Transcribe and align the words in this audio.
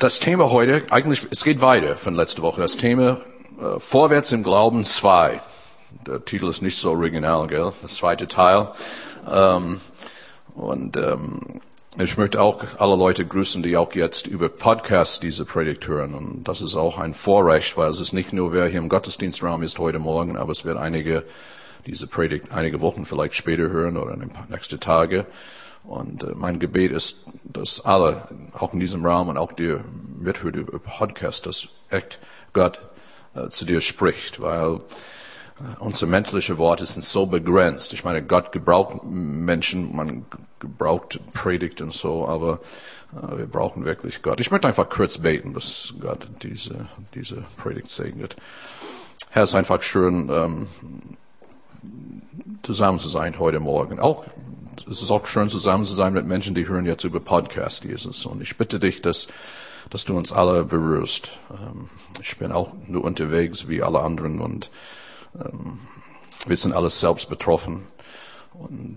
Das 0.00 0.18
Thema 0.18 0.50
heute, 0.50 0.82
eigentlich, 0.88 1.26
es 1.30 1.44
geht 1.44 1.60
weiter 1.60 1.94
von 1.98 2.14
letzter 2.14 2.40
Woche. 2.40 2.62
Das 2.62 2.78
Thema 2.78 3.20
äh, 3.60 3.78
Vorwärts 3.78 4.32
im 4.32 4.42
Glauben 4.42 4.82
2. 4.82 5.38
Der 6.06 6.24
Titel 6.24 6.48
ist 6.48 6.62
nicht 6.62 6.78
so 6.78 6.92
original, 6.92 7.46
gell? 7.48 7.70
Das 7.82 7.96
zweite 7.96 8.26
Teil. 8.26 8.68
Ähm, 9.30 9.82
und 10.54 10.96
ähm, 10.96 11.60
ich 11.98 12.16
möchte 12.16 12.40
auch 12.40 12.64
alle 12.78 12.96
Leute 12.96 13.26
grüßen, 13.26 13.62
die 13.62 13.76
auch 13.76 13.94
jetzt 13.94 14.26
über 14.26 14.48
Podcast 14.48 15.22
diese 15.22 15.44
Predigt 15.44 15.86
hören. 15.86 16.14
Und 16.14 16.44
das 16.44 16.62
ist 16.62 16.76
auch 16.76 16.96
ein 16.96 17.12
Vorrecht, 17.12 17.76
weil 17.76 17.90
es 17.90 18.00
ist 18.00 18.14
nicht 18.14 18.32
nur, 18.32 18.54
wer 18.54 18.68
hier 18.68 18.78
im 18.78 18.88
Gottesdienstraum 18.88 19.62
ist 19.62 19.78
heute 19.78 19.98
Morgen, 19.98 20.38
aber 20.38 20.52
es 20.52 20.64
wird 20.64 20.78
einige 20.78 21.24
diese 21.84 22.06
Predigt 22.06 22.52
einige 22.52 22.80
Wochen 22.80 23.04
vielleicht 23.04 23.34
später 23.34 23.68
hören 23.68 23.98
oder 23.98 24.14
in 24.14 24.20
den 24.20 24.30
nächsten 24.48 24.80
Tage. 24.80 25.26
Und 25.84 26.22
äh, 26.22 26.34
mein 26.34 26.58
Gebet 26.58 26.92
ist, 26.92 27.26
dass 27.44 27.84
alle, 27.84 28.28
auch 28.52 28.72
in 28.72 28.80
diesem 28.80 29.04
Raum 29.04 29.28
und 29.28 29.38
auch 29.38 29.52
dir 29.52 29.84
mithört 30.18 30.56
über 30.56 30.78
Podcast, 30.78 31.46
dass 31.46 31.68
echt 31.88 32.18
Gott 32.52 32.78
äh, 33.34 33.48
zu 33.48 33.64
dir 33.64 33.80
spricht, 33.80 34.40
weil 34.40 34.76
äh, 34.76 34.80
unsere 35.78 36.10
menschliche 36.10 36.58
Worte 36.58 36.86
sind 36.86 37.04
so 37.04 37.26
begrenzt. 37.26 37.92
Ich 37.92 38.04
meine, 38.04 38.22
Gott 38.22 38.52
gebraucht 38.52 39.04
Menschen, 39.04 39.94
man 39.94 40.26
gebraucht 40.58 41.18
Predigt 41.32 41.80
und 41.80 41.92
so, 41.92 42.28
aber 42.28 42.60
wir 43.12 43.46
brauchen 43.46 43.84
wirklich 43.84 44.22
Gott. 44.22 44.38
Ich 44.38 44.52
möchte 44.52 44.68
einfach 44.68 44.88
kurz 44.88 45.18
beten, 45.18 45.52
dass 45.52 45.94
Gott 45.98 46.26
diese, 46.44 46.86
diese 47.12 47.42
Predigt 47.56 47.90
segnet. 47.90 48.36
Herr, 49.32 49.42
es 49.42 49.50
ist 49.50 49.56
einfach 49.56 49.82
schön, 49.82 50.28
ähm, 50.28 50.68
zusammen 52.62 52.98
zu 52.98 53.08
sein 53.08 53.38
heute 53.38 53.60
Morgen. 53.60 54.00
Auch 54.00 54.26
es 54.90 55.02
ist 55.02 55.10
auch 55.10 55.26
schön 55.26 55.48
zusammen 55.48 55.86
zu 55.86 55.94
sein 55.94 56.12
mit 56.12 56.26
Menschen, 56.26 56.54
die 56.54 56.66
hören 56.66 56.84
jetzt 56.84 57.04
über 57.04 57.20
Podcast, 57.20 57.84
Jesus. 57.84 58.26
Und 58.26 58.42
ich 58.42 58.56
bitte 58.56 58.80
dich, 58.80 59.02
dass, 59.02 59.28
dass 59.88 60.04
du 60.04 60.16
uns 60.16 60.32
alle 60.32 60.64
berührst. 60.64 61.38
Ähm, 61.50 61.88
ich 62.20 62.36
bin 62.38 62.50
auch 62.50 62.72
nur 62.88 63.04
unterwegs 63.04 63.68
wie 63.68 63.82
alle 63.82 64.00
anderen 64.00 64.40
und 64.40 64.70
ähm, 65.38 65.78
wir 66.46 66.56
sind 66.56 66.72
alles 66.72 66.98
selbst 66.98 67.28
betroffen. 67.28 67.86
Und, 68.54 68.96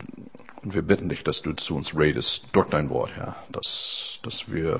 und 0.64 0.74
wir 0.74 0.82
bitten 0.82 1.10
dich, 1.10 1.24
dass 1.24 1.42
du 1.42 1.54
zu 1.54 1.76
uns 1.76 1.98
redest 1.98 2.48
durch 2.54 2.70
dein 2.70 2.90
Wort, 2.90 3.12
Herr, 3.16 3.36
dass, 3.52 4.20
dass 4.24 4.52
wir, 4.52 4.80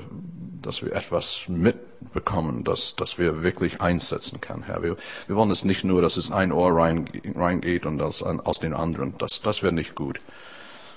dass 0.62 0.82
wir 0.82 0.92
etwas 0.94 1.44
mitbekommen, 1.48 2.64
dass, 2.64 2.96
dass 2.96 3.18
wir 3.18 3.42
wirklich 3.42 3.80
einsetzen 3.80 4.40
können, 4.40 4.62
Herr. 4.62 4.82
Wir, 4.82 4.96
wir 5.26 5.36
wollen 5.36 5.50
es 5.50 5.64
nicht 5.64 5.84
nur, 5.84 6.00
dass 6.00 6.16
es 6.16 6.32
ein 6.32 6.52
Ohr 6.52 6.74
reingeht 6.74 7.84
und 7.86 7.98
das 7.98 8.22
aus 8.22 8.60
den 8.60 8.72
anderen. 8.72 9.16
Das, 9.18 9.42
das 9.42 9.62
wäre 9.62 9.74
nicht 9.74 9.94
gut. 9.94 10.20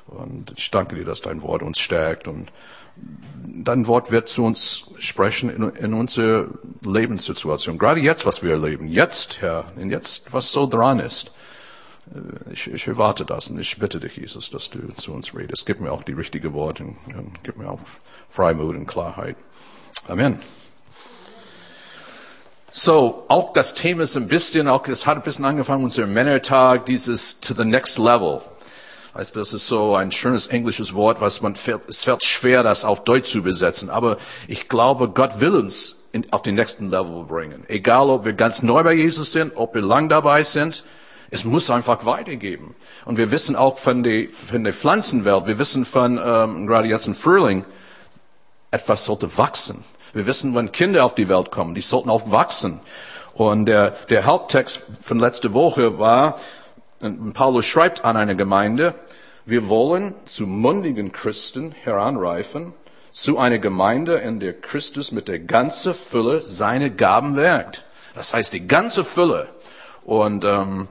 Und 0.05 0.53
ich 0.55 0.71
danke 0.71 0.95
dir, 0.95 1.03
dass 1.03 1.21
dein 1.21 1.41
Wort 1.41 1.63
uns 1.63 1.79
stärkt 1.79 2.29
und 2.29 2.51
dein 3.45 3.87
Wort 3.87 4.09
wird 4.09 4.29
zu 4.29 4.45
uns 4.45 4.91
sprechen 4.97 5.49
in, 5.49 5.69
in 5.75 5.93
unsere 5.93 6.47
Lebenssituation. 6.81 7.77
Gerade 7.77 7.99
jetzt, 7.99 8.25
was 8.25 8.41
wir 8.41 8.51
erleben. 8.51 8.87
Jetzt, 8.87 9.41
Herr, 9.41 9.65
und 9.75 9.91
jetzt, 9.91 10.31
was 10.31 10.53
so 10.53 10.65
dran 10.65 10.99
ist. 10.99 11.33
Äh, 12.13 12.53
ich, 12.53 12.71
ich 12.71 12.87
erwarte 12.87 13.25
das 13.25 13.47
und 13.47 13.59
ich 13.59 13.77
bitte 13.77 13.99
dich, 13.99 14.17
Jesus, 14.17 14.49
dass 14.49 14.69
du 14.69 14.79
zu 14.95 15.13
uns 15.13 15.35
redest. 15.35 15.65
Gib 15.65 15.79
mir 15.79 15.91
auch 15.91 16.03
die 16.03 16.13
richtigen 16.13 16.53
Worte 16.53 16.83
und, 16.83 16.97
und 17.15 17.43
gib 17.43 17.57
mir 17.57 17.69
auch 17.69 17.79
Freimut 18.29 18.75
und 18.75 18.87
Klarheit. 18.87 19.35
Amen. 20.07 20.39
So, 22.71 23.25
auch 23.27 23.53
das 23.53 23.73
Thema 23.73 24.03
ist 24.03 24.15
ein 24.17 24.27
bisschen, 24.27 24.67
auch 24.67 24.87
es 24.87 25.07
hat 25.07 25.17
ein 25.17 25.23
bisschen 25.23 25.45
angefangen, 25.45 25.83
unser 25.83 26.05
Männertag, 26.05 26.85
dieses 26.85 27.39
to 27.39 27.53
the 27.53 27.65
next 27.65 27.97
level. 27.97 28.41
Weißt 29.13 29.35
das 29.35 29.51
ist 29.51 29.67
so 29.67 29.95
ein 29.95 30.11
schönes 30.11 30.45
englisches 30.45 30.93
Wort, 30.93 31.21
was 31.21 31.41
man, 31.41 31.55
es 31.87 32.03
fällt 32.03 32.23
schwer, 32.23 32.61
das 32.61 32.85
auf 32.85 33.03
Deutsch 33.03 33.31
zu 33.31 33.39
übersetzen. 33.39 33.89
Aber 33.89 34.17
ich 34.47 34.69
glaube, 34.69 35.09
Gott 35.09 35.39
will 35.39 35.55
uns 35.55 36.09
in, 36.11 36.31
auf 36.31 36.43
den 36.43 36.53
nächsten 36.53 36.91
Level 36.91 37.23
bringen. 37.23 37.63
Egal, 37.67 38.11
ob 38.11 38.25
wir 38.25 38.33
ganz 38.33 38.61
neu 38.61 38.83
bei 38.83 38.93
Jesus 38.93 39.31
sind, 39.31 39.53
ob 39.55 39.73
wir 39.73 39.81
lang 39.81 40.07
dabei 40.07 40.43
sind. 40.43 40.83
Es 41.29 41.43
muss 41.43 41.69
einfach 41.69 42.05
weitergeben. 42.05 42.75
Und 43.05 43.17
wir 43.17 43.31
wissen 43.31 43.55
auch 43.55 43.77
von 43.77 44.03
der, 44.03 44.29
von 44.29 44.63
der 44.63 44.73
Pflanzenwelt, 44.73 45.45
wir 45.45 45.59
wissen 45.59 45.85
von, 45.85 46.19
ähm, 46.23 46.67
gerade 46.67 46.87
jetzt 46.87 47.07
im 47.07 47.15
Frühling, 47.15 47.65
etwas 48.71 49.05
sollte 49.05 49.37
wachsen. 49.37 49.83
Wir 50.13 50.25
wissen, 50.25 50.55
wenn 50.55 50.71
Kinder 50.71 51.05
auf 51.05 51.15
die 51.15 51.29
Welt 51.29 51.51
kommen, 51.51 51.75
die 51.75 51.81
sollten 51.81 52.09
auch 52.09 52.31
wachsen. 52.31 52.79
Und 53.33 53.65
der, 53.65 53.91
der 54.09 54.25
Haupttext 54.25 54.81
von 55.03 55.19
letzter 55.19 55.53
Woche 55.53 55.99
war, 55.99 56.39
Paulus 57.33 57.65
schreibt 57.65 58.03
an 58.03 58.17
eine 58.17 58.35
Gemeinde, 58.35 58.95
wir 59.45 59.69
wollen 59.69 60.15
zu 60.25 60.47
mundigen 60.47 61.11
Christen 61.11 61.71
heranreifen, 61.71 62.73
zu 63.11 63.37
einer 63.37 63.59
Gemeinde, 63.59 64.15
in 64.15 64.39
der 64.39 64.53
Christus 64.53 65.11
mit 65.11 65.27
der 65.27 65.39
ganzen 65.39 65.93
Fülle 65.93 66.41
seine 66.41 66.91
Gaben 66.91 67.35
wirkt. 67.35 67.85
Das 68.15 68.33
heißt, 68.33 68.53
die 68.53 68.67
ganze 68.67 69.03
Fülle. 69.03 69.47
Und, 70.07 70.45
ähm, 70.45 70.87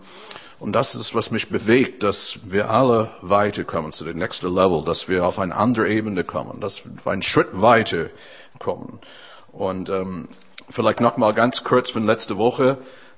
und 0.61 0.75
das 0.75 0.95
ist, 0.95 1.15
was 1.15 1.31
mich 1.31 1.49
bewegt, 1.49 2.03
dass 2.03 2.51
wir 2.51 2.71
alle 2.71 3.11
weiterkommen 3.23 3.91
zu 3.93 4.05
dem 4.05 4.19
nächsten 4.19 4.55
Level, 4.55 4.85
dass 4.85 5.09
wir 5.09 5.25
auf 5.25 5.39
eine 5.39 5.57
andere 5.57 5.89
Ebene 5.89 6.23
kommen, 6.23 6.61
dass 6.61 6.83
wir 6.85 7.11
einen 7.11 7.23
Schritt 7.23 7.49
weiter 7.53 8.11
kommen. 8.59 9.01
Und 9.53 9.89
ähm, 9.89 10.29
vielleicht 10.69 11.01
noch 11.01 11.17
mal 11.17 11.33
ganz 11.33 11.65
kurz 11.65 11.91
von 11.91 12.05
letzter 12.05 12.37
Woche. 12.37 12.77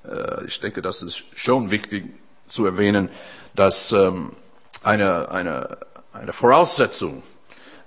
Äh, 0.09 0.45
ich 0.47 0.61
denke, 0.61 0.83
das 0.83 1.03
ist 1.03 1.25
schon 1.35 1.73
wichtig 1.73 2.15
zu 2.47 2.65
erwähnen, 2.65 3.09
dass 3.57 3.91
ähm, 3.91 4.35
eine, 4.85 5.33
eine, 5.33 5.79
eine 6.13 6.33
Voraussetzung 6.33 7.25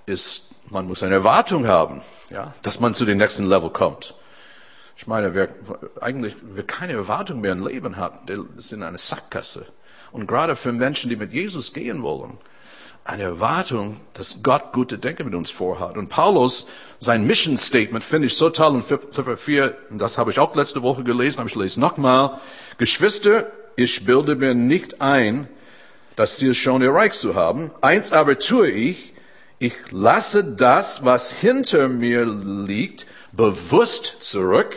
ist, 0.06 0.50
man 0.70 0.86
muss 0.86 1.02
eine 1.02 1.16
Erwartung 1.16 1.66
haben, 1.66 2.02
ja, 2.30 2.54
dass 2.62 2.82
man 2.82 2.94
zu 2.94 3.06
dem 3.06 3.20
nächsten 3.20 3.46
Level 3.46 3.70
kommt. 3.70 4.16
Ich 5.02 5.08
meine, 5.08 5.34
wer 5.34 5.50
eigentlich 6.00 6.36
wer 6.44 6.62
keine 6.62 6.94
Erwartung 6.94 7.42
mehr 7.42 7.54
im 7.54 7.66
Leben 7.66 7.98
hat, 7.98 8.30
der 8.30 8.46
ist 8.60 8.72
in 8.72 8.84
einer 8.84 9.00
Sackgasse. 9.00 9.66
Und 10.12 10.28
gerade 10.28 10.56
für 10.56 10.72
Menschen, 10.72 11.10
die 11.10 11.16
mit 11.16 11.34
Jesus 11.34 11.74
gehen 11.74 12.04
wollen, 12.04 12.38
eine 13.04 13.24
Erwartung, 13.24 14.00
dass 14.14 14.44
Gott 14.44 14.74
gute 14.74 15.00
Denke 15.00 15.24
mit 15.24 15.34
uns 15.34 15.50
vorhat. 15.50 15.98
Und 15.98 16.10
Paulus, 16.10 16.68
sein 17.00 17.26
Mission 17.26 17.58
Statement 17.58 18.04
finde 18.04 18.28
ich 18.28 18.36
so 18.36 18.52
toll 18.52 18.76
in 18.76 18.84
Philipper 18.84 19.38
4, 19.38 19.76
und 19.90 19.98
das 19.98 20.20
habe 20.20 20.30
ich 20.30 20.38
auch 20.38 20.54
letzte 20.56 20.84
Woche 20.84 21.04
gelesen, 21.04 21.40
aber 21.40 21.50
ich 21.50 21.56
lese 21.56 21.80
nochmal. 21.80 22.40
Geschwister, 22.78 23.48
ich 23.76 24.06
bilde 24.06 24.36
mir 24.36 24.54
nicht 24.54 25.02
ein, 25.02 25.48
das 26.16 26.38
Ziel 26.38 26.54
schon 26.54 26.84
erreicht 26.84 27.16
zu 27.16 27.34
haben. 27.34 27.72
Eins 27.82 28.14
aber 28.14 28.38
tue 28.38 28.70
ich, 28.70 29.16
ich 29.58 29.74
lasse 29.90 30.44
das, 30.44 31.04
was 31.04 31.32
hinter 31.32 31.88
mir 31.90 32.24
liegt, 32.24 33.08
bewusst 33.32 34.18
zurück, 34.20 34.76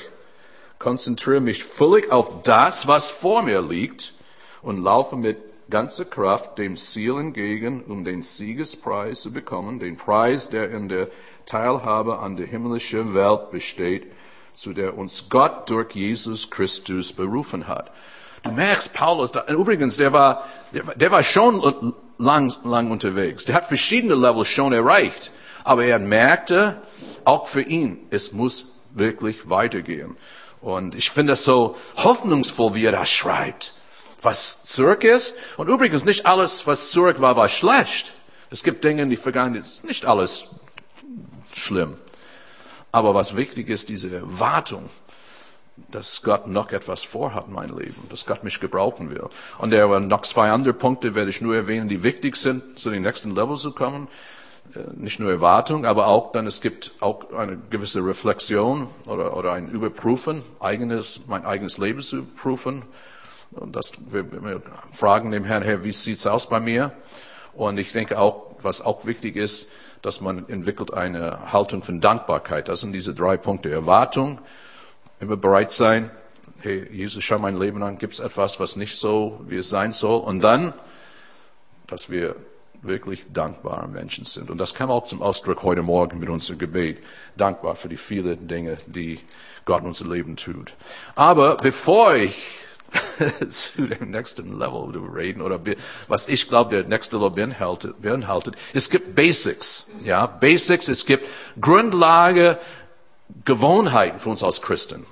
konzentriere 0.84 1.40
mich 1.40 1.64
völlig 1.64 2.12
auf 2.12 2.42
das, 2.42 2.86
was 2.86 3.08
vor 3.08 3.42
mir 3.42 3.62
liegt 3.62 4.12
und 4.60 4.84
laufe 4.84 5.16
mit 5.16 5.38
ganzer 5.70 6.04
Kraft 6.04 6.58
dem 6.58 6.76
Ziel 6.76 7.16
entgegen, 7.18 7.82
um 7.84 8.04
den 8.04 8.20
Siegespreis 8.20 9.22
zu 9.22 9.32
bekommen, 9.32 9.80
den 9.80 9.96
Preis, 9.96 10.50
der 10.50 10.70
in 10.70 10.90
der 10.90 11.08
Teilhabe 11.46 12.18
an 12.18 12.36
der 12.36 12.46
himmlischen 12.46 13.14
Welt 13.14 13.50
besteht, 13.50 14.12
zu 14.54 14.74
der 14.74 14.98
uns 14.98 15.30
Gott 15.30 15.70
durch 15.70 15.94
Jesus 15.94 16.50
Christus 16.50 17.14
berufen 17.14 17.66
hat. 17.66 17.90
Du 18.42 18.50
merkst, 18.50 18.92
Paulus, 18.92 19.32
da, 19.32 19.46
übrigens, 19.46 19.96
der 19.96 20.12
war, 20.12 20.44
der, 20.74 20.82
der 20.82 21.10
war 21.10 21.22
schon 21.22 21.94
lang, 22.18 22.52
lang 22.62 22.90
unterwegs. 22.90 23.46
Der 23.46 23.54
hat 23.54 23.64
verschiedene 23.64 24.14
Levels 24.14 24.48
schon 24.48 24.74
erreicht. 24.74 25.30
Aber 25.64 25.86
er 25.86 25.98
merkte, 25.98 26.82
auch 27.24 27.48
für 27.48 27.62
ihn, 27.62 28.06
es 28.10 28.32
muss 28.32 28.82
wirklich 28.94 29.48
weitergehen. 29.48 30.18
Und 30.64 30.94
ich 30.94 31.10
finde 31.10 31.34
es 31.34 31.44
so 31.44 31.76
hoffnungsvoll, 31.97 32.75
wie 32.75 32.86
er 32.86 32.92
das 32.92 33.10
schreibt. 33.10 33.75
Was 34.22 34.64
zurück 34.64 35.04
ist. 35.04 35.36
Und 35.58 35.69
übrigens, 35.69 36.06
nicht 36.06 36.25
alles, 36.25 36.66
was 36.66 36.91
zurück 36.91 37.20
war, 37.20 37.36
war 37.36 37.50
schlecht. 37.50 38.14
Es 38.48 38.64
gibt 38.64 38.82
Dinge, 38.82 39.06
die 39.06 39.19
vergangen 39.19 39.62
sind. 39.62 39.86
Nicht 39.86 40.06
alles 40.06 40.47
schlimm. 41.52 41.98
Aber 42.92 43.14
was 43.14 43.36
wichtig 43.36 43.69
ist, 43.69 43.90
diese 43.90 44.16
Erwartung, 44.16 44.88
dass 45.90 46.22
Gott 46.22 46.46
noch 46.46 46.72
etwas 46.72 47.05
vorhat 47.05 47.49
in 47.49 47.52
meinem 47.52 47.78
Leben, 47.78 48.08
dass 48.08 48.25
Gott 48.25 48.43
mich 48.43 48.58
gebrauchen 48.58 49.11
will. 49.11 49.28
Und 49.58 49.75
er 49.75 49.90
waren 49.90 50.08
noch 50.08 50.22
zwei 50.22 50.49
andere 50.49 50.72
Punkte, 50.72 51.14
werde 51.14 51.28
ich 51.28 51.43
nur 51.43 51.55
erwähnen, 51.55 51.90
die 51.90 52.02
wichtig 52.02 52.37
sind, 52.37 52.78
zu 52.78 52.88
den 52.88 53.02
nächsten 53.02 53.34
Level 53.34 53.58
zu 53.58 53.72
kommen. 53.72 54.08
Äh, 54.75 54.81
nicht 54.94 55.20
nur 55.20 55.31
Erwartung, 55.31 55.84
aber 55.84 56.06
auch 56.06 56.32
dann, 56.32 56.46
es 56.46 56.61
gibt 56.61 56.93
auch 57.00 57.32
eine 57.32 57.58
gewisse 57.70 58.05
Reflexion 58.05 58.88
oder, 59.06 59.37
oder 59.37 59.52
ein 59.52 59.69
Überprüfen, 59.69 60.43
eigenes, 60.61 61.20
mein 61.26 61.44
eigenes 61.44 61.78
Leben 61.78 62.00
zu 62.00 62.25
prüfen. 62.25 62.82
Und 63.52 63.76
das, 63.76 63.93
wir, 64.11 64.31
wir 64.32 64.62
fragen 64.93 65.31
dem 65.31 65.44
Herrn, 65.44 65.62
Herr, 65.62 65.84
wie 65.84 65.93
sieht's 65.93 66.26
aus 66.26 66.49
bei 66.49 66.61
mir? 66.61 66.93
Und 67.52 67.78
ich 67.78 67.93
denke 67.93 68.19
auch, 68.19 68.56
was 68.62 68.81
auch 68.81 69.06
wichtig 69.06 69.37
ist, 69.37 69.70
dass 70.02 70.20
man 70.20 70.49
entwickelt 70.49 70.93
eine 70.93 71.52
Haltung 71.52 71.82
von 71.82 72.00
Dankbarkeit. 72.00 72.69
Das 72.69 72.81
sind 72.81 72.93
diese 72.93 73.14
drei 73.14 73.37
Punkte. 73.37 73.70
Erwartung, 73.70 74.40
immer 75.20 75.37
bereit 75.37 75.70
sein, 75.70 76.11
hey, 76.61 76.87
Jesus, 76.90 77.22
schau 77.22 77.38
mein 77.38 77.58
Leben 77.58 77.82
an, 77.82 77.99
gibt 77.99 78.14
es 78.14 78.20
etwas, 78.20 78.58
was 78.58 78.76
nicht 78.76 78.96
so, 78.96 79.40
wie 79.46 79.56
es 79.56 79.70
sein 79.70 79.93
soll? 79.93 80.20
Und 80.20 80.40
dann, 80.40 80.75
dass 81.87 82.11
wir 82.11 82.37
wirklich 82.84 83.25
dankbare 83.32 83.88
Menschen 83.88 84.25
sind. 84.25 84.50
Und 84.50 84.58
das 84.58 84.75
kam 84.75 84.90
auch 84.90 85.06
zum 85.06 85.22
Ausdruck 85.22 85.62
heute 85.62 85.82
Morgen 85.82 86.19
mit 86.19 86.28
unserem 86.28 86.58
Gebet. 86.58 87.02
Dankbar 87.36 87.76
für 87.76 87.88
die 87.88 87.96
vielen 87.96 88.46
Dinge, 88.46 88.78
die 88.86 89.20
Gott 89.64 89.82
in 89.82 89.88
unser 89.88 90.06
Leben 90.06 90.36
tut. 90.36 90.75
Aber 91.14 91.56
bevor 91.56 92.14
ich 92.14 92.60
zu 93.48 93.86
dem 93.86 94.10
nächsten 94.10 94.58
Level 94.58 94.92
reden 95.14 95.42
oder 95.42 95.60
was 96.08 96.28
ich 96.28 96.48
glaube, 96.48 96.76
der 96.76 96.84
nächste 96.84 97.16
Level 97.16 97.31
beinhaltet, 97.31 98.00
beinhaltet, 98.00 98.54
es 98.72 98.90
gibt 98.90 99.14
Basics, 99.14 99.90
ja, 100.04 100.26
Basics, 100.26 100.88
es 100.88 101.04
gibt 101.06 101.26
Grundlage, 101.60 102.58
Gewohnheiten 103.44 104.19
für 104.19 104.30
uns 104.30 104.42
als 104.42 104.62
Christen. 104.62 105.06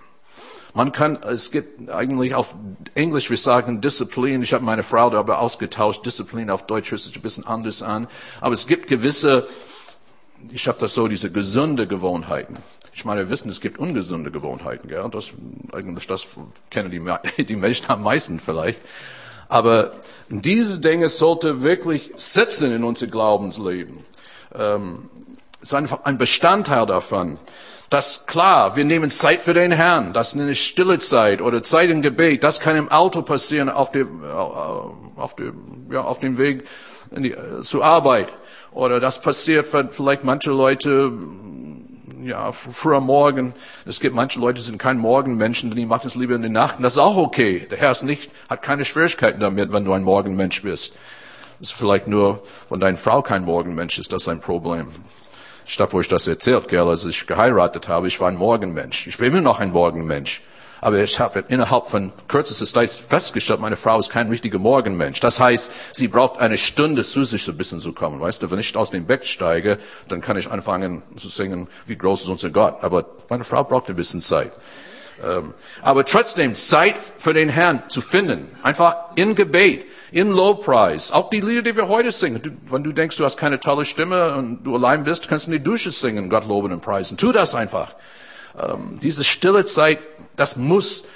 Man 0.74 0.92
kann, 0.92 1.22
es 1.22 1.50
gibt 1.50 1.90
eigentlich 1.90 2.34
auf 2.34 2.54
Englisch, 2.94 3.28
wir 3.28 3.36
sagen 3.36 3.82
Disziplin. 3.82 4.42
Ich 4.42 4.54
habe 4.54 4.64
meine 4.64 4.82
Frau 4.82 5.10
darüber 5.10 5.38
ausgetauscht. 5.38 6.06
Disziplin 6.06 6.48
auf 6.48 6.66
Deutsch 6.66 6.90
hört 6.90 7.00
sich 7.00 7.14
ein 7.14 7.22
bisschen 7.22 7.46
anders 7.46 7.82
an. 7.82 8.08
Aber 8.40 8.54
es 8.54 8.66
gibt 8.66 8.88
gewisse, 8.88 9.46
ich 10.50 10.66
habe 10.68 10.78
das 10.80 10.94
so, 10.94 11.08
diese 11.08 11.30
gesunde 11.30 11.86
Gewohnheiten. 11.86 12.56
Ich 12.94 13.04
meine, 13.04 13.20
wir 13.22 13.30
wissen, 13.30 13.50
es 13.50 13.60
gibt 13.60 13.78
ungesunde 13.78 14.30
Gewohnheiten. 14.30 14.88
Gell? 14.88 15.06
Das, 15.10 15.32
eigentlich, 15.72 16.06
das 16.06 16.26
kennen 16.70 16.90
die, 16.90 17.44
die 17.44 17.56
Menschen 17.56 17.90
am 17.90 18.02
meisten 18.02 18.40
vielleicht. 18.40 18.80
Aber 19.48 19.92
diese 20.30 20.80
Dinge 20.80 21.10
sollte 21.10 21.62
wirklich 21.62 22.12
sitzen 22.16 22.72
in 22.72 22.84
unser 22.84 23.08
Glaubensleben. 23.08 23.98
Ähm, 24.54 25.10
ist 25.60 25.74
einfach 25.74 26.04
ein 26.04 26.16
Bestandteil 26.16 26.86
davon. 26.86 27.38
Das 27.92 28.24
klar, 28.24 28.74
wir 28.74 28.86
nehmen 28.86 29.10
Zeit 29.10 29.42
für 29.42 29.52
den 29.52 29.70
Herrn. 29.70 30.14
Das 30.14 30.28
ist 30.28 30.40
eine 30.40 30.54
stille 30.54 30.98
Zeit 30.98 31.42
oder 31.42 31.62
Zeit 31.62 31.90
im 31.90 32.00
Gebet. 32.00 32.42
Das 32.42 32.58
kann 32.58 32.74
im 32.74 32.90
Auto 32.90 33.20
passieren 33.20 33.68
auf 33.68 33.92
dem, 33.92 34.24
äh, 34.24 34.28
auf 34.28 35.36
dem, 35.36 35.92
ja, 35.92 36.00
auf 36.00 36.18
dem 36.18 36.38
Weg 36.38 36.66
die, 37.10 37.32
äh, 37.32 37.60
zur 37.60 37.84
Arbeit. 37.84 38.32
Oder 38.72 38.98
das 38.98 39.20
passiert 39.20 39.66
vielleicht 39.66 40.24
manche 40.24 40.52
Leute, 40.52 41.12
ja, 42.22 42.50
früh 42.52 42.94
am 42.94 43.04
Morgen. 43.04 43.52
Es 43.84 44.00
gibt 44.00 44.14
manche 44.14 44.40
Leute, 44.40 44.60
die 44.60 44.64
sind 44.64 44.78
kein 44.78 44.96
Morgenmenschen, 44.96 45.70
die 45.74 45.84
machen 45.84 46.06
es 46.06 46.14
lieber 46.14 46.36
in 46.36 46.40
der 46.40 46.50
Nacht. 46.50 46.78
Und 46.78 46.84
das 46.84 46.94
ist 46.94 46.98
auch 46.98 47.18
okay. 47.18 47.66
Der 47.70 47.76
Herr 47.76 47.90
ist 47.90 48.04
nicht, 48.04 48.30
hat 48.48 48.62
keine 48.62 48.86
Schwierigkeiten 48.86 49.38
damit, 49.38 49.70
wenn 49.70 49.84
du 49.84 49.92
ein 49.92 50.02
Morgenmensch 50.02 50.62
bist. 50.62 50.94
Das 51.58 51.68
ist 51.68 51.76
vielleicht 51.76 52.06
nur, 52.06 52.42
wenn 52.70 52.80
deine 52.80 52.96
Frau 52.96 53.20
kein 53.20 53.44
Morgenmensch 53.44 53.98
ist, 53.98 54.14
das 54.14 54.22
ist 54.22 54.28
ein 54.28 54.40
Problem. 54.40 54.88
Statt 55.72 55.94
wo 55.94 56.00
ich 56.00 56.08
das 56.08 56.28
erzählt, 56.28 56.68
gell, 56.68 56.86
als 56.86 57.06
ich 57.06 57.26
geheiratet 57.26 57.88
habe, 57.88 58.06
ich 58.06 58.20
war 58.20 58.28
ein 58.28 58.36
Morgenmensch. 58.36 59.06
Ich 59.06 59.16
bin 59.16 59.28
immer 59.28 59.40
noch 59.40 59.58
ein 59.58 59.70
Morgenmensch. 59.70 60.42
Aber 60.82 60.98
ich 60.98 61.18
habe 61.18 61.44
innerhalb 61.48 61.88
von 61.88 62.12
kürzester 62.28 62.66
Zeit 62.66 62.90
festgestellt, 62.90 63.58
meine 63.58 63.78
Frau 63.78 63.98
ist 63.98 64.10
kein 64.10 64.28
richtiger 64.28 64.58
Morgenmensch. 64.58 65.20
Das 65.20 65.40
heißt, 65.40 65.72
sie 65.92 66.08
braucht 66.08 66.40
eine 66.40 66.58
Stunde 66.58 67.02
zu 67.02 67.24
sich 67.24 67.42
so 67.42 67.52
ein 67.52 67.56
bisschen 67.56 67.80
zu 67.80 67.94
kommen. 67.94 68.20
Weißt 68.20 68.42
du, 68.42 68.50
wenn 68.50 68.58
ich 68.58 68.76
aus 68.76 68.90
dem 68.90 69.06
Bett 69.06 69.26
steige, 69.26 69.78
dann 70.08 70.20
kann 70.20 70.36
ich 70.36 70.50
anfangen 70.50 71.02
zu 71.16 71.30
singen, 71.30 71.68
wie 71.86 71.96
groß 71.96 72.24
ist 72.24 72.28
unser 72.28 72.50
Gott. 72.50 72.76
Aber 72.82 73.06
meine 73.30 73.44
Frau 73.44 73.64
braucht 73.64 73.88
ein 73.88 73.96
bisschen 73.96 74.20
Zeit. 74.20 74.52
Ähm, 75.24 75.54
aber 75.80 76.04
trotzdem 76.04 76.54
Zeit 76.54 76.96
für 77.16 77.32
den 77.32 77.48
Herrn 77.48 77.82
zu 77.88 78.02
finden. 78.02 78.46
Einfach 78.62 78.96
in 79.14 79.34
Gebet 79.34 79.86
in 80.12 80.30
Lobpreis. 80.30 81.10
Auch 81.10 81.30
die 81.30 81.40
Lieder, 81.40 81.62
die 81.62 81.74
wir 81.74 81.88
heute 81.88 82.12
singen. 82.12 82.42
Du, 82.42 82.50
wenn 82.66 82.84
du 82.84 82.92
denkst, 82.92 83.16
du 83.16 83.24
hast 83.24 83.38
keine 83.38 83.58
tolle 83.58 83.84
Stimme 83.84 84.36
und 84.36 84.62
du 84.62 84.76
allein 84.76 85.04
bist, 85.04 85.28
kannst 85.28 85.46
du 85.46 85.50
in 85.50 85.58
die 85.58 85.64
Dusche 85.64 85.90
singen, 85.90 86.28
Gott 86.28 86.46
loben 86.46 86.72
und 86.72 86.82
preisen. 86.82 87.16
Tu 87.16 87.32
das 87.32 87.54
einfach. 87.54 87.94
Ähm, 88.58 88.98
diese 89.02 89.24
stille 89.24 89.64
Zeit, 89.64 89.98
das 90.36 90.56
muss, 90.56 91.06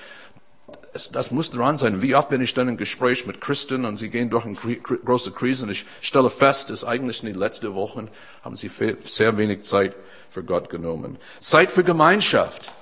das 1.12 1.30
muss 1.30 1.50
dran 1.50 1.76
sein. 1.76 2.00
Wie 2.00 2.16
oft 2.16 2.30
bin 2.30 2.40
ich 2.40 2.54
dann 2.54 2.68
im 2.68 2.78
Gespräch 2.78 3.26
mit 3.26 3.42
Christen 3.42 3.84
und 3.84 3.96
sie 3.96 4.08
gehen 4.08 4.30
durch 4.30 4.46
eine 4.46 4.54
große 4.54 5.32
Krise 5.32 5.64
und 5.64 5.70
ich 5.70 5.84
stelle 6.00 6.30
fest, 6.30 6.70
dass 6.70 6.84
eigentlich 6.84 7.22
in 7.22 7.28
den 7.28 7.38
letzten 7.38 7.74
Wochen 7.74 8.08
haben 8.42 8.56
sie 8.56 8.70
sehr 9.04 9.36
wenig 9.36 9.62
Zeit 9.64 9.94
für 10.30 10.42
Gott 10.42 10.70
genommen. 10.70 11.18
Zeit 11.38 11.70
für 11.70 11.84
Gemeinschaft 11.84 12.72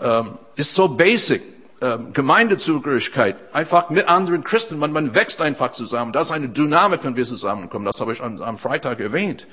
ähm, 0.00 0.38
ist 0.54 0.72
so 0.72 0.88
basic 0.88 1.42
ähm, 1.80 2.12
Gemeindezugehörigkeit, 2.12 3.36
einfach 3.52 3.90
mit 3.90 4.08
anderen 4.08 4.42
Christen, 4.42 4.78
man, 4.78 4.92
man 4.92 5.14
wächst 5.14 5.40
einfach 5.40 5.70
zusammen. 5.70 6.12
Das 6.12 6.26
ist 6.26 6.32
eine 6.32 6.48
Dynamik, 6.48 7.04
wenn 7.04 7.16
wir 7.16 7.24
zusammenkommen. 7.24 7.84
Das 7.84 8.00
habe 8.00 8.12
ich 8.12 8.20
am, 8.20 8.40
am 8.42 8.58
Freitag 8.58 9.00
erwähnt. 9.00 9.46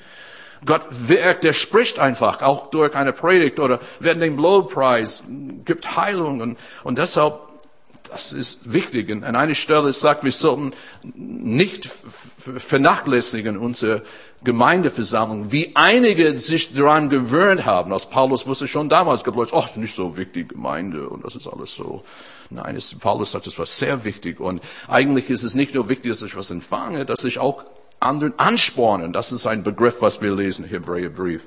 Gott 0.64 0.86
wirkt, 0.90 1.44
der 1.44 1.52
spricht 1.52 1.98
einfach, 1.98 2.42
auch 2.42 2.70
durch 2.70 2.94
eine 2.94 3.12
Predigt 3.12 3.60
oder 3.60 3.78
während 4.00 4.22
dem 4.22 4.38
Lobpreis, 4.38 5.24
gibt 5.64 5.96
Heilung 5.96 6.40
und, 6.40 6.58
und 6.82 6.98
deshalb, 6.98 7.34
das 8.10 8.32
ist 8.32 8.72
wichtig. 8.72 9.10
Und 9.10 9.24
an 9.24 9.36
einer 9.36 9.54
Stelle 9.54 9.92
sagt, 9.92 10.24
wir 10.24 10.32
sollten 10.32 10.72
nicht 11.14 11.88
vernachlässigen 12.38 13.56
unsere 13.56 14.02
Gemeindeversammlung, 14.44 15.50
wie 15.50 15.72
einige 15.74 16.38
sich 16.38 16.74
daran 16.74 17.08
gewöhnt 17.08 17.64
haben. 17.64 17.92
Als 17.92 18.08
Paulus 18.08 18.46
wusste 18.46 18.68
schon 18.68 18.88
damals, 18.88 19.24
gab 19.24 19.34
Leute, 19.34 19.56
ach, 19.56 19.74
nicht 19.76 19.94
so 19.94 20.16
wichtig, 20.16 20.50
Gemeinde 20.50 21.08
und 21.08 21.24
das 21.24 21.34
ist 21.34 21.48
alles 21.48 21.74
so. 21.74 22.04
Nein, 22.50 22.76
es, 22.76 22.94
Paulus 22.96 23.32
sagt, 23.32 23.46
das 23.46 23.58
war 23.58 23.66
sehr 23.66 24.04
wichtig 24.04 24.38
und 24.38 24.62
eigentlich 24.88 25.30
ist 25.30 25.42
es 25.42 25.54
nicht 25.54 25.74
nur 25.74 25.88
wichtig, 25.88 26.12
dass 26.12 26.22
ich 26.22 26.36
was 26.36 26.50
empfange, 26.50 27.04
dass 27.04 27.24
ich 27.24 27.38
auch 27.38 27.64
anderen 27.98 28.38
anspornen. 28.38 29.12
Das 29.12 29.32
ist 29.32 29.46
ein 29.46 29.62
Begriff, 29.62 30.00
was 30.00 30.20
wir 30.20 30.34
lesen, 30.34 30.64
Hebräerbrief. 30.64 31.42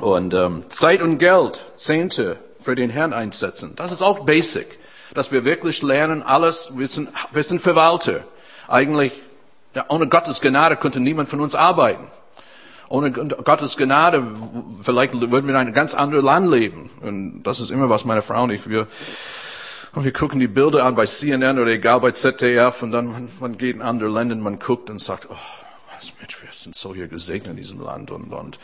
Und 0.00 0.34
ähm, 0.34 0.64
Zeit 0.70 1.02
und 1.02 1.18
Geld, 1.18 1.64
Zehnte 1.76 2.36
für 2.60 2.74
den 2.74 2.90
Herrn 2.90 3.12
einsetzen. 3.12 3.74
Das 3.76 3.92
ist 3.92 4.02
auch 4.02 4.20
basic, 4.20 4.66
dass 5.14 5.32
wir 5.32 5.44
wirklich 5.44 5.82
lernen, 5.82 6.22
alles, 6.22 6.72
wir 6.74 6.88
sind, 6.88 7.08
wir 7.30 7.42
sind 7.42 7.60
Verwalter. 7.60 8.24
Eigentlich 8.68 9.12
ja, 9.74 9.84
ohne 9.88 10.08
Gottes 10.08 10.40
Gnade 10.40 10.76
könnte 10.76 11.00
niemand 11.00 11.28
von 11.28 11.40
uns 11.40 11.54
arbeiten. 11.54 12.06
Ohne 12.88 13.10
Gottes 13.10 13.76
Gnade, 13.76 14.22
vielleicht 14.82 15.14
würden 15.14 15.46
wir 15.46 15.54
in 15.54 15.56
einem 15.56 15.72
ganz 15.72 15.94
anderen 15.94 16.24
Land 16.24 16.50
leben. 16.50 16.90
Und 17.00 17.42
das 17.42 17.60
ist 17.60 17.70
immer, 17.70 17.88
was 17.88 18.04
meine 18.04 18.22
Frau 18.22 18.44
und 18.44 18.50
ich, 18.50 18.68
wir, 18.68 18.86
und 19.94 20.04
wir 20.04 20.12
gucken 20.12 20.38
die 20.38 20.48
Bilder 20.48 20.84
an 20.84 20.94
bei 20.94 21.06
CNN 21.06 21.58
oder 21.58 21.70
egal 21.70 22.00
bei 22.00 22.10
ZDF 22.10 22.82
und 22.82 22.92
dann 22.92 23.06
man, 23.06 23.28
man 23.40 23.58
geht 23.58 23.76
in 23.76 23.82
andere 23.82 24.10
Länder 24.10 24.36
man 24.36 24.58
guckt 24.58 24.90
und 24.90 25.00
sagt, 25.00 25.28
oh, 25.30 25.36
was 25.96 26.12
mit, 26.20 26.40
wir 26.42 26.50
sind 26.52 26.76
so 26.76 26.94
hier 26.94 27.08
gesegnet 27.08 27.52
in 27.52 27.56
diesem 27.56 27.80
Land 27.80 28.10
und, 28.10 28.32
und, 28.32 28.58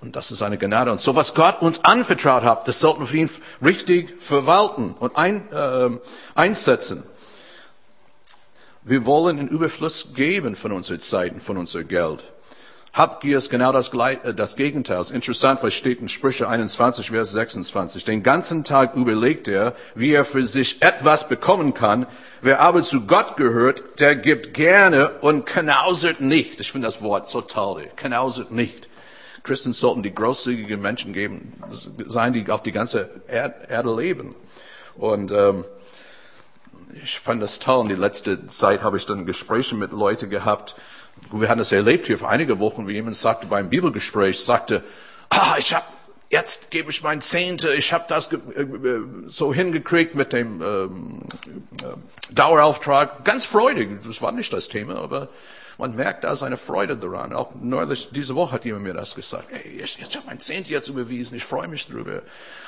und 0.00 0.16
das 0.16 0.30
ist 0.30 0.42
eine 0.42 0.58
Gnade. 0.58 0.92
Und 0.92 1.00
so 1.00 1.16
was 1.16 1.34
Gott 1.34 1.62
uns 1.62 1.84
anvertraut 1.84 2.44
hat, 2.44 2.68
das 2.68 2.80
sollten 2.80 3.10
wir 3.10 3.20
ihn 3.20 3.30
richtig 3.62 4.14
verwalten 4.20 4.94
und 4.98 5.16
ein, 5.16 5.50
äh, 5.52 5.90
einsetzen. 6.34 7.02
Wir 8.82 9.04
wollen 9.04 9.38
in 9.38 9.48
Überfluss 9.48 10.14
geben 10.14 10.54
von 10.54 10.70
unserer 10.70 11.00
Zeit 11.00 11.42
von 11.42 11.56
unser 11.56 11.82
Geld. 11.82 12.22
Habgier 12.96 13.36
ist 13.36 13.50
genau 13.50 13.72
das, 13.72 13.92
äh, 13.92 14.32
das 14.32 14.56
Gegenteil. 14.56 15.04
Interessant, 15.12 15.62
was 15.62 15.74
steht 15.74 16.00
in 16.00 16.08
Sprüche 16.08 16.48
21, 16.48 17.10
Vers 17.10 17.32
26. 17.32 18.06
Den 18.06 18.22
ganzen 18.22 18.64
Tag 18.64 18.94
überlegt 18.94 19.48
er, 19.48 19.74
wie 19.94 20.12
er 20.12 20.24
für 20.24 20.44
sich 20.44 20.80
etwas 20.80 21.28
bekommen 21.28 21.74
kann. 21.74 22.06
Wer 22.40 22.60
aber 22.60 22.82
zu 22.84 23.02
Gott 23.02 23.36
gehört, 23.36 24.00
der 24.00 24.16
gibt 24.16 24.54
gerne 24.54 25.10
und 25.20 25.44
knausert 25.44 26.20
nicht. 26.20 26.60
Ich 26.60 26.72
finde 26.72 26.86
das 26.86 27.02
Wort 27.02 27.28
so 27.28 27.42
toll. 27.42 27.88
Knausert 27.96 28.50
nicht. 28.50 28.88
Christen 29.46 29.72
sollten 29.72 30.02
die 30.02 30.14
großzügigen 30.14 30.80
Menschen 30.82 31.12
geben, 31.12 31.52
sein, 32.06 32.32
die 32.32 32.50
auf 32.50 32.62
die 32.62 32.72
ganze 32.72 33.08
Erde 33.28 33.94
leben. 33.94 34.34
Und 34.96 35.30
ähm, 35.30 35.64
ich 37.02 37.20
fand 37.20 37.42
das 37.42 37.58
toll. 37.58 37.82
In 37.82 37.88
die 37.88 38.00
letzte 38.00 38.48
Zeit 38.48 38.82
habe 38.82 38.96
ich 38.96 39.06
dann 39.06 39.24
Gespräche 39.24 39.76
mit 39.76 39.92
Leuten 39.92 40.30
gehabt. 40.30 40.74
Wir 41.30 41.48
haben 41.48 41.58
das 41.58 41.72
erlebt 41.72 42.06
hier 42.06 42.18
vor 42.18 42.28
einige 42.28 42.58
Wochen, 42.58 42.88
wie 42.88 42.94
jemand 42.94 43.16
sagte 43.16 43.46
beim 43.46 43.70
Bibelgespräch, 43.70 44.40
sagte, 44.40 44.82
ah, 45.30 45.56
ich 45.58 45.74
habe 45.74 45.86
jetzt 46.28 46.70
gebe 46.70 46.90
ich 46.90 47.02
mein 47.02 47.20
Zehnte, 47.20 47.72
ich 47.72 47.92
habe 47.92 48.04
das 48.08 48.32
äh, 48.32 48.38
so 49.28 49.54
hingekriegt 49.54 50.14
mit 50.14 50.32
dem 50.32 50.60
ähm, 50.60 51.20
äh, 51.82 52.32
Dauerauftrag. 52.32 53.24
Ganz 53.24 53.44
freudig, 53.44 54.02
das 54.04 54.20
war 54.22 54.32
nicht 54.32 54.52
das 54.52 54.68
Thema, 54.68 54.96
aber 54.96 55.28
man 55.78 55.94
merkt, 55.94 56.24
da 56.24 56.32
ist 56.32 56.42
eine 56.42 56.56
Freude 56.56 56.96
daran. 56.96 57.32
Auch 57.32 57.52
neulich, 57.60 58.08
diese 58.10 58.34
Woche 58.34 58.52
hat 58.52 58.64
jemand 58.64 58.84
mir 58.84 58.94
das 58.94 59.14
gesagt. 59.14 59.48
Hey, 59.50 59.80
ich, 59.82 59.98
ich 60.00 60.16
habe 60.16 60.26
mein 60.26 60.40
Zehnte 60.40 60.70
jetzt 60.70 60.88
überwiesen, 60.88 61.36
ich 61.36 61.44
freue 61.44 61.68
mich 61.68 61.86
drüber. 61.86 62.22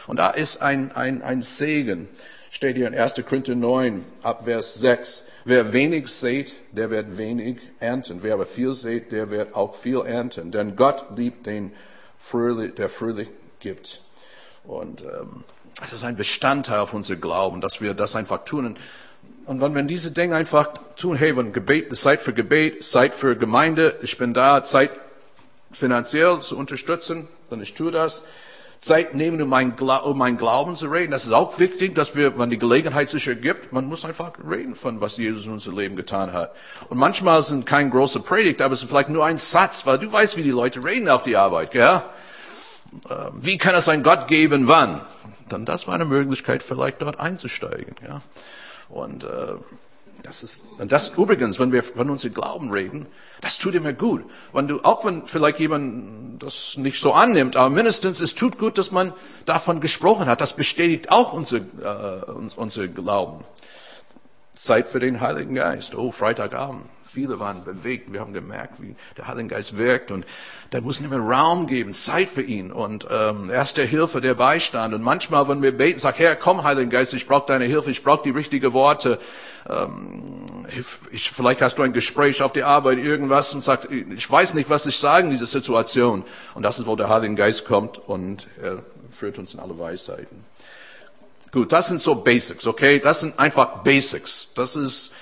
Und 0.06 0.18
da 0.18 0.30
ist 0.30 0.60
ein, 0.60 0.92
ein, 0.92 1.22
ein 1.22 1.42
Segen 1.42 2.08
steht 2.50 2.76
hier 2.76 2.88
in 2.88 2.94
1. 2.94 3.14
Korinther 3.26 3.54
9, 3.54 4.04
ab 4.22 4.44
Vers 4.44 4.74
6. 4.74 5.28
Wer 5.44 5.72
wenig 5.72 6.08
sät, 6.08 6.54
der 6.72 6.90
wird 6.90 7.16
wenig 7.16 7.58
ernten. 7.80 8.18
Wer 8.22 8.34
aber 8.34 8.46
viel 8.46 8.72
sät, 8.72 9.12
der 9.12 9.30
wird 9.30 9.54
auch 9.54 9.74
viel 9.74 10.00
ernten. 10.00 10.50
Denn 10.50 10.76
Gott 10.76 11.04
liebt 11.16 11.46
den, 11.46 11.72
fröhlich, 12.18 12.74
der 12.74 12.88
fröhlich 12.88 13.28
gibt. 13.60 14.00
Und 14.64 15.02
ähm, 15.02 15.44
das 15.80 15.92
ist 15.92 16.04
ein 16.04 16.16
Bestandteil 16.16 16.80
auf 16.80 16.92
unser 16.92 17.16
Glauben, 17.16 17.60
dass 17.60 17.80
wir 17.80 17.94
das 17.94 18.16
einfach 18.16 18.44
tun. 18.44 18.66
Und 18.66 18.78
wenn 19.48 19.74
wir 19.74 19.82
diese 19.82 20.10
Dinge 20.10 20.36
einfach 20.36 20.70
tun, 20.96 21.16
hey, 21.16 21.36
wenn 21.36 21.52
Gebet, 21.52 21.96
Zeit 21.96 22.20
für 22.20 22.32
Gebet, 22.32 22.84
Zeit 22.84 23.14
für 23.14 23.36
Gemeinde, 23.36 23.96
ich 24.02 24.18
bin 24.18 24.34
da, 24.34 24.62
Zeit 24.62 24.90
finanziell 25.72 26.40
zu 26.40 26.56
unterstützen, 26.56 27.28
dann 27.50 27.62
ich 27.62 27.74
tue 27.74 27.90
das 27.90 28.24
Zeit 28.78 29.14
nehmen, 29.14 29.42
um 29.42 29.48
meinen, 29.48 29.72
um 29.72 30.18
meinen 30.18 30.36
Glauben 30.36 30.76
zu 30.76 30.86
reden. 30.86 31.10
Das 31.10 31.24
ist 31.24 31.32
auch 31.32 31.58
wichtig, 31.58 31.94
dass 31.94 32.14
wir, 32.14 32.38
wenn 32.38 32.50
die 32.50 32.58
Gelegenheit 32.58 33.10
sich 33.10 33.26
ergibt, 33.26 33.72
man 33.72 33.86
muss 33.86 34.04
einfach 34.04 34.32
reden 34.48 34.76
von, 34.76 35.00
was 35.00 35.16
Jesus 35.16 35.46
in 35.46 35.52
unserem 35.52 35.78
Leben 35.78 35.96
getan 35.96 36.32
hat. 36.32 36.54
Und 36.88 36.98
manchmal 36.98 37.42
sind 37.42 37.66
kein 37.66 37.90
großer 37.90 38.20
Predigt, 38.20 38.62
aber 38.62 38.74
es 38.74 38.82
ist 38.82 38.88
vielleicht 38.88 39.08
nur 39.08 39.26
ein 39.26 39.36
Satz, 39.36 39.84
weil 39.84 39.98
du 39.98 40.10
weißt, 40.10 40.36
wie 40.36 40.44
die 40.44 40.50
Leute 40.50 40.84
reden 40.84 41.08
auf 41.08 41.24
die 41.24 41.36
Arbeit, 41.36 41.72
gell? 41.72 42.02
Ähm, 43.10 43.32
wie 43.34 43.58
kann 43.58 43.74
es 43.74 43.88
ein 43.88 44.02
Gott 44.02 44.28
geben, 44.28 44.68
wann? 44.68 45.00
Dann 45.48 45.64
das 45.64 45.88
war 45.88 45.94
eine 45.94 46.04
Möglichkeit, 46.04 46.62
vielleicht 46.62 47.02
dort 47.02 47.18
einzusteigen, 47.18 47.96
ja? 48.06 48.20
Und, 48.88 49.24
äh, 49.24 49.54
das 50.22 50.42
ist, 50.42 50.64
und 50.78 50.90
das 50.90 51.10
übrigens, 51.10 51.58
wenn 51.58 51.72
wir 51.72 51.82
von 51.82 52.10
unserem 52.10 52.34
Glauben 52.34 52.72
reden, 52.72 53.06
das 53.40 53.58
tut 53.58 53.74
immer 53.74 53.92
gut. 53.92 54.24
Wenn 54.52 54.66
du, 54.66 54.80
auch 54.82 55.04
wenn 55.04 55.26
vielleicht 55.26 55.60
jemand 55.60 56.42
das 56.42 56.76
nicht 56.76 57.00
so 57.00 57.12
annimmt, 57.12 57.56
aber 57.56 57.70
mindestens 57.70 58.20
es 58.20 58.34
tut 58.34 58.58
gut, 58.58 58.78
dass 58.78 58.90
man 58.90 59.12
davon 59.46 59.80
gesprochen 59.80 60.26
hat. 60.26 60.40
Das 60.40 60.56
bestätigt 60.56 61.10
auch 61.10 61.32
unser, 61.32 61.58
äh, 61.58 62.50
unser 62.56 62.88
Glauben. 62.88 63.44
Zeit 64.56 64.88
für 64.88 64.98
den 64.98 65.20
Heiligen 65.20 65.54
Geist. 65.54 65.94
Oh, 65.94 66.10
Freitagabend. 66.10 66.86
Viele 67.10 67.40
waren 67.40 67.64
bewegt. 67.64 68.12
Wir 68.12 68.20
haben 68.20 68.34
gemerkt, 68.34 68.82
wie 68.82 68.94
der 69.16 69.28
Heilige 69.28 69.48
Geist 69.48 69.78
wirkt. 69.78 70.10
Und 70.10 70.26
da 70.70 70.82
muss 70.82 71.00
nicht 71.00 71.08
mehr 71.08 71.20
Raum 71.20 71.66
geben, 71.66 71.92
Zeit 71.94 72.28
für 72.28 72.42
ihn. 72.42 72.70
Und 72.70 73.08
ähm, 73.10 73.48
er 73.48 73.62
ist 73.62 73.78
der 73.78 73.86
Hilfe, 73.86 74.20
der 74.20 74.34
Beistand. 74.34 74.92
Und 74.92 75.02
manchmal, 75.02 75.48
wenn 75.48 75.62
wir 75.62 75.74
beten, 75.74 75.98
sag, 75.98 76.18
Herr, 76.18 76.36
komm, 76.36 76.64
Heiliger 76.64 76.90
Geist, 76.90 77.14
ich 77.14 77.26
brauche 77.26 77.46
deine 77.46 77.64
Hilfe, 77.64 77.90
ich 77.90 78.04
brauche 78.04 78.22
die 78.22 78.30
richtigen 78.30 78.74
Worte. 78.74 79.18
Ähm, 79.66 80.66
ich, 81.10 81.30
vielleicht 81.30 81.62
hast 81.62 81.78
du 81.78 81.82
ein 81.82 81.94
Gespräch 81.94 82.42
auf 82.42 82.52
der 82.52 82.66
Arbeit, 82.66 82.98
irgendwas 82.98 83.54
und 83.54 83.64
sagt, 83.64 83.90
ich 83.90 84.30
weiß 84.30 84.52
nicht, 84.52 84.68
was 84.68 84.84
ich 84.84 84.98
sagen 84.98 85.28
in 85.28 85.32
dieser 85.32 85.46
Situation. 85.46 86.24
Und 86.54 86.62
das 86.62 86.78
ist, 86.78 86.86
wo 86.86 86.94
der 86.94 87.08
Heilige 87.08 87.36
Geist 87.36 87.64
kommt 87.64 87.96
und 87.96 88.46
er 88.62 88.82
führt 89.10 89.38
uns 89.38 89.54
in 89.54 89.60
alle 89.60 89.78
Weisheiten. 89.78 90.44
Gut, 91.52 91.72
das 91.72 91.88
sind 91.88 92.02
so 92.02 92.16
Basics, 92.16 92.66
okay? 92.66 93.00
Das 93.00 93.20
sind 93.20 93.38
einfach 93.38 93.82
Basics. 93.82 94.52
Das 94.54 94.76
ist, 94.76 95.14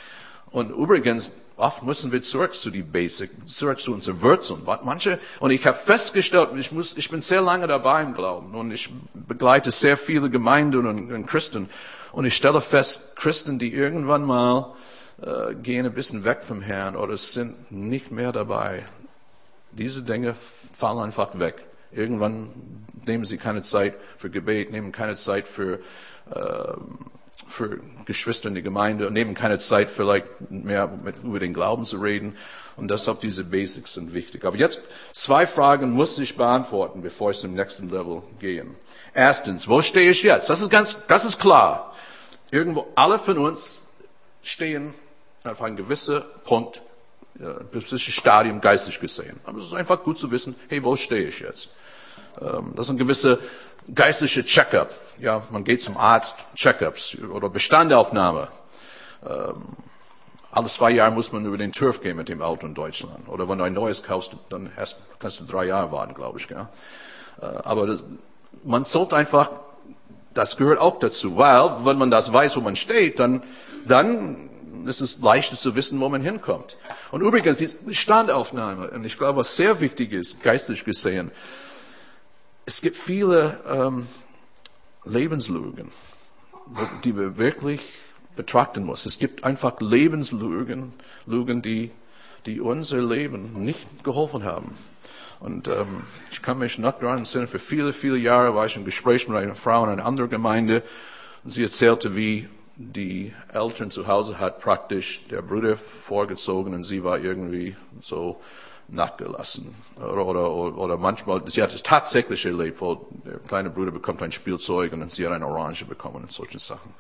und 0.50 0.70
übrigens, 0.70 1.30
oft 1.56 1.82
müssen 1.82 2.12
wir 2.12 2.22
zurück 2.22 2.54
zu 2.54 2.70
die 2.70 2.82
Basics, 2.82 3.32
zurück 3.46 3.78
zu 3.78 3.92
unseren 3.92 4.20
Wurzeln. 4.22 4.60
Manche, 4.82 5.18
und 5.40 5.50
ich 5.50 5.66
habe 5.66 5.76
festgestellt, 5.76 6.50
ich 6.56 6.72
muss, 6.72 6.96
ich 6.96 7.08
bin 7.10 7.20
sehr 7.20 7.40
lange 7.40 7.66
dabei 7.66 8.02
im 8.02 8.14
Glauben 8.14 8.54
und 8.54 8.70
ich 8.70 8.90
begleite 9.14 9.70
sehr 9.70 9.96
viele 9.96 10.30
Gemeinden 10.30 10.86
und, 10.86 11.12
und 11.12 11.26
Christen. 11.26 11.68
Und 12.12 12.24
ich 12.24 12.36
stelle 12.36 12.60
fest, 12.60 13.16
Christen, 13.16 13.58
die 13.58 13.72
irgendwann 13.72 14.24
mal 14.24 14.74
äh, 15.22 15.54
gehen 15.54 15.86
ein 15.86 15.94
bisschen 15.94 16.24
weg 16.24 16.42
vom 16.42 16.62
Herrn 16.62 16.96
oder 16.96 17.16
sind 17.16 17.70
nicht 17.70 18.10
mehr 18.10 18.32
dabei. 18.32 18.84
Diese 19.72 20.02
Dinge 20.02 20.34
fallen 20.72 20.98
einfach 20.98 21.38
weg. 21.38 21.64
Irgendwann 21.92 22.84
nehmen 23.06 23.24
sie 23.24 23.38
keine 23.38 23.62
Zeit 23.62 23.94
für 24.16 24.30
Gebet, 24.30 24.70
nehmen 24.70 24.92
keine 24.92 25.16
Zeit 25.16 25.46
für 25.46 25.80
äh, 26.30 26.74
für 27.46 27.78
Geschwister 28.06 28.48
in 28.48 28.54
der 28.54 28.62
Gemeinde 28.62 29.06
und 29.06 29.12
nehmen 29.12 29.34
keine 29.34 29.58
Zeit 29.58 29.90
vielleicht 29.90 30.26
mehr 30.50 30.86
mit, 30.86 31.22
über 31.22 31.38
den 31.38 31.52
Glauben 31.52 31.84
zu 31.84 31.98
reden. 31.98 32.36
Und 32.76 32.90
deshalb 32.90 33.20
diese 33.20 33.44
Basics 33.44 33.94
sind 33.94 34.12
wichtig. 34.12 34.44
Aber 34.44 34.56
jetzt 34.56 34.82
zwei 35.12 35.46
Fragen 35.46 35.90
muss 35.90 36.18
ich 36.18 36.36
beantworten, 36.36 37.02
bevor 37.02 37.30
ich 37.30 37.38
zum 37.38 37.54
nächsten 37.54 37.90
Level 37.90 38.22
gehe. 38.38 38.66
Erstens, 39.14 39.66
wo 39.66 39.80
stehe 39.82 40.10
ich 40.10 40.22
jetzt? 40.22 40.50
Das 40.50 40.60
ist 40.60 40.70
ganz, 40.70 41.06
das 41.08 41.24
ist 41.24 41.40
klar. 41.40 41.94
Irgendwo, 42.50 42.86
alle 42.94 43.18
von 43.18 43.38
uns 43.38 43.80
stehen 44.42 44.94
auf 45.42 45.62
einem 45.62 45.76
gewissen 45.76 46.22
Punkt, 46.44 46.82
äh, 47.38 47.64
gewisses 47.72 48.02
Stadium 48.02 48.60
geistig 48.60 49.00
gesehen. 49.00 49.40
Aber 49.44 49.58
es 49.58 49.66
ist 49.66 49.74
einfach 49.74 50.02
gut 50.02 50.18
zu 50.18 50.30
wissen, 50.30 50.54
hey, 50.68 50.84
wo 50.84 50.96
stehe 50.96 51.28
ich 51.28 51.40
jetzt? 51.40 51.70
Ähm, 52.40 52.72
das 52.76 52.86
ist 52.86 52.90
ein 52.90 52.98
gewisser 52.98 53.38
geistliche 53.94 54.44
Checkup. 54.44 54.90
Ja, 55.20 55.42
man 55.50 55.64
geht 55.64 55.82
zum 55.82 55.96
Arzt, 55.96 56.36
Checkups 56.54 57.18
oder 57.32 57.48
Bestandaufnahme. 57.48 58.48
Ähm, 59.26 59.76
alle 60.50 60.66
zwei 60.66 60.90
Jahre 60.90 61.12
muss 61.12 61.32
man 61.32 61.44
über 61.44 61.58
den 61.58 61.72
Turf 61.72 62.00
gehen 62.00 62.16
mit 62.16 62.28
dem 62.28 62.42
Auto 62.42 62.66
in 62.66 62.74
Deutschland. 62.74 63.28
Oder 63.28 63.48
wenn 63.48 63.58
du 63.58 63.64
ein 63.64 63.72
neues 63.72 64.02
kaufst, 64.02 64.32
dann 64.48 64.70
hast, 64.76 64.96
kannst 65.18 65.40
du 65.40 65.44
drei 65.44 65.66
Jahre 65.66 65.92
warten, 65.92 66.14
glaube 66.14 66.38
ich. 66.38 66.48
Gell? 66.48 66.66
Äh, 67.40 67.44
aber 67.44 67.86
das, 67.86 68.04
man 68.64 68.84
sollte 68.84 69.16
einfach, 69.16 69.50
das 70.34 70.56
gehört 70.56 70.78
auch 70.78 70.98
dazu, 70.98 71.36
weil 71.36 71.84
wenn 71.84 71.98
man 71.98 72.10
das 72.10 72.32
weiß, 72.32 72.56
wo 72.56 72.60
man 72.60 72.76
steht, 72.76 73.20
dann, 73.20 73.42
dann 73.86 74.50
ist 74.86 75.00
es 75.00 75.18
leichter 75.20 75.56
zu 75.56 75.74
wissen, 75.74 76.00
wo 76.00 76.08
man 76.08 76.22
hinkommt. 76.22 76.76
Und 77.10 77.22
übrigens, 77.22 77.58
die 77.58 77.68
Bestandaufnahme, 77.84 78.90
und 78.90 79.04
ich 79.04 79.18
glaube, 79.18 79.38
was 79.38 79.56
sehr 79.56 79.80
wichtig 79.80 80.12
ist, 80.12 80.42
geistlich 80.42 80.84
gesehen, 80.84 81.30
es 82.66 82.80
gibt 82.82 82.96
viele 82.96 83.60
ähm, 83.68 84.08
Lebenslügen, 85.04 85.92
die 87.04 87.16
wir 87.16 87.38
wirklich 87.38 87.80
betrachten 88.34 88.84
muss. 88.84 89.06
Es 89.06 89.20
gibt 89.20 89.44
einfach 89.44 89.80
Lebenslügen, 89.80 90.92
Lügen, 91.26 91.62
die, 91.62 91.92
die 92.44 92.60
unser 92.60 93.00
Leben 93.00 93.64
nicht 93.64 94.02
geholfen 94.02 94.42
haben. 94.42 94.76
Und 95.38 95.68
ähm, 95.68 96.02
ich 96.32 96.42
kann 96.42 96.58
mich 96.58 96.76
noch 96.78 96.98
daran 96.98 97.24
erinnern, 97.24 97.46
für 97.46 97.60
viele, 97.60 97.92
viele 97.92 98.16
Jahre 98.16 98.54
war 98.54 98.66
ich 98.66 98.76
im 98.76 98.84
Gespräch 98.84 99.28
mit 99.28 99.36
einer 99.36 99.54
Frau 99.54 99.84
in 99.84 99.90
einer 99.90 100.04
anderen 100.04 100.28
Gemeinde. 100.28 100.82
Und 101.44 101.50
sie 101.50 101.62
erzählte, 101.62 102.16
wie 102.16 102.48
die 102.74 103.32
Eltern 103.52 103.92
zu 103.92 104.08
Hause 104.08 104.40
hat 104.40 104.60
praktisch 104.60 105.20
der 105.30 105.40
Bruder 105.40 105.76
vorgezogen 105.76 106.74
und 106.74 106.84
sie 106.84 107.04
war 107.04 107.18
irgendwie 107.18 107.76
so 108.00 108.40
nachgelassen. 108.88 109.74
Oder, 109.96 110.26
oder, 110.26 110.78
oder 110.78 110.96
manchmal, 110.96 111.42
sie 111.46 111.62
hat 111.62 111.74
es 111.74 111.82
tatsächlich 111.82 112.44
erlebt, 112.46 112.80
wo 112.80 113.08
der 113.24 113.38
kleine 113.38 113.70
Bruder 113.70 113.90
bekommt 113.90 114.22
ein 114.22 114.32
Spielzeug 114.32 114.92
und 114.92 115.10
sie 115.10 115.26
hat 115.26 115.32
eine 115.32 115.46
Orange 115.46 115.84
bekommen 115.84 116.16
und 116.16 116.32
solche 116.32 116.58
Sachen. 116.58 116.94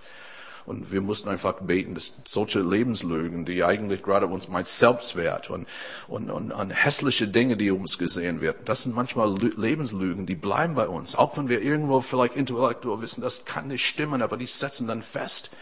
Und 0.66 0.90
wir 0.90 1.00
mussten 1.00 1.28
einfach 1.28 1.60
beten, 1.60 1.94
dass 1.94 2.12
solche 2.24 2.58
Lebenslügen, 2.58 3.44
die 3.44 3.62
eigentlich 3.62 4.02
gerade 4.02 4.26
uns 4.26 4.48
mein 4.48 4.64
Selbstwert 4.64 5.48
und, 5.48 5.68
und, 6.08 6.28
und, 6.28 6.50
und 6.50 6.70
hässliche 6.70 7.28
Dinge, 7.28 7.56
die 7.56 7.70
uns 7.70 7.98
gesehen 7.98 8.40
werden, 8.40 8.62
das 8.64 8.82
sind 8.82 8.94
manchmal 8.94 9.32
Lebenslügen, 9.38 10.26
die 10.26 10.34
bleiben 10.34 10.74
bei 10.74 10.88
uns. 10.88 11.14
Auch 11.14 11.36
wenn 11.36 11.48
wir 11.48 11.62
irgendwo 11.62 12.00
vielleicht 12.00 12.34
intellektuell 12.34 13.00
wissen, 13.00 13.20
das 13.20 13.44
kann 13.44 13.68
nicht 13.68 13.86
stimmen, 13.86 14.22
aber 14.22 14.36
die 14.36 14.46
setzen 14.46 14.88
dann 14.88 15.04
fest. 15.04 15.56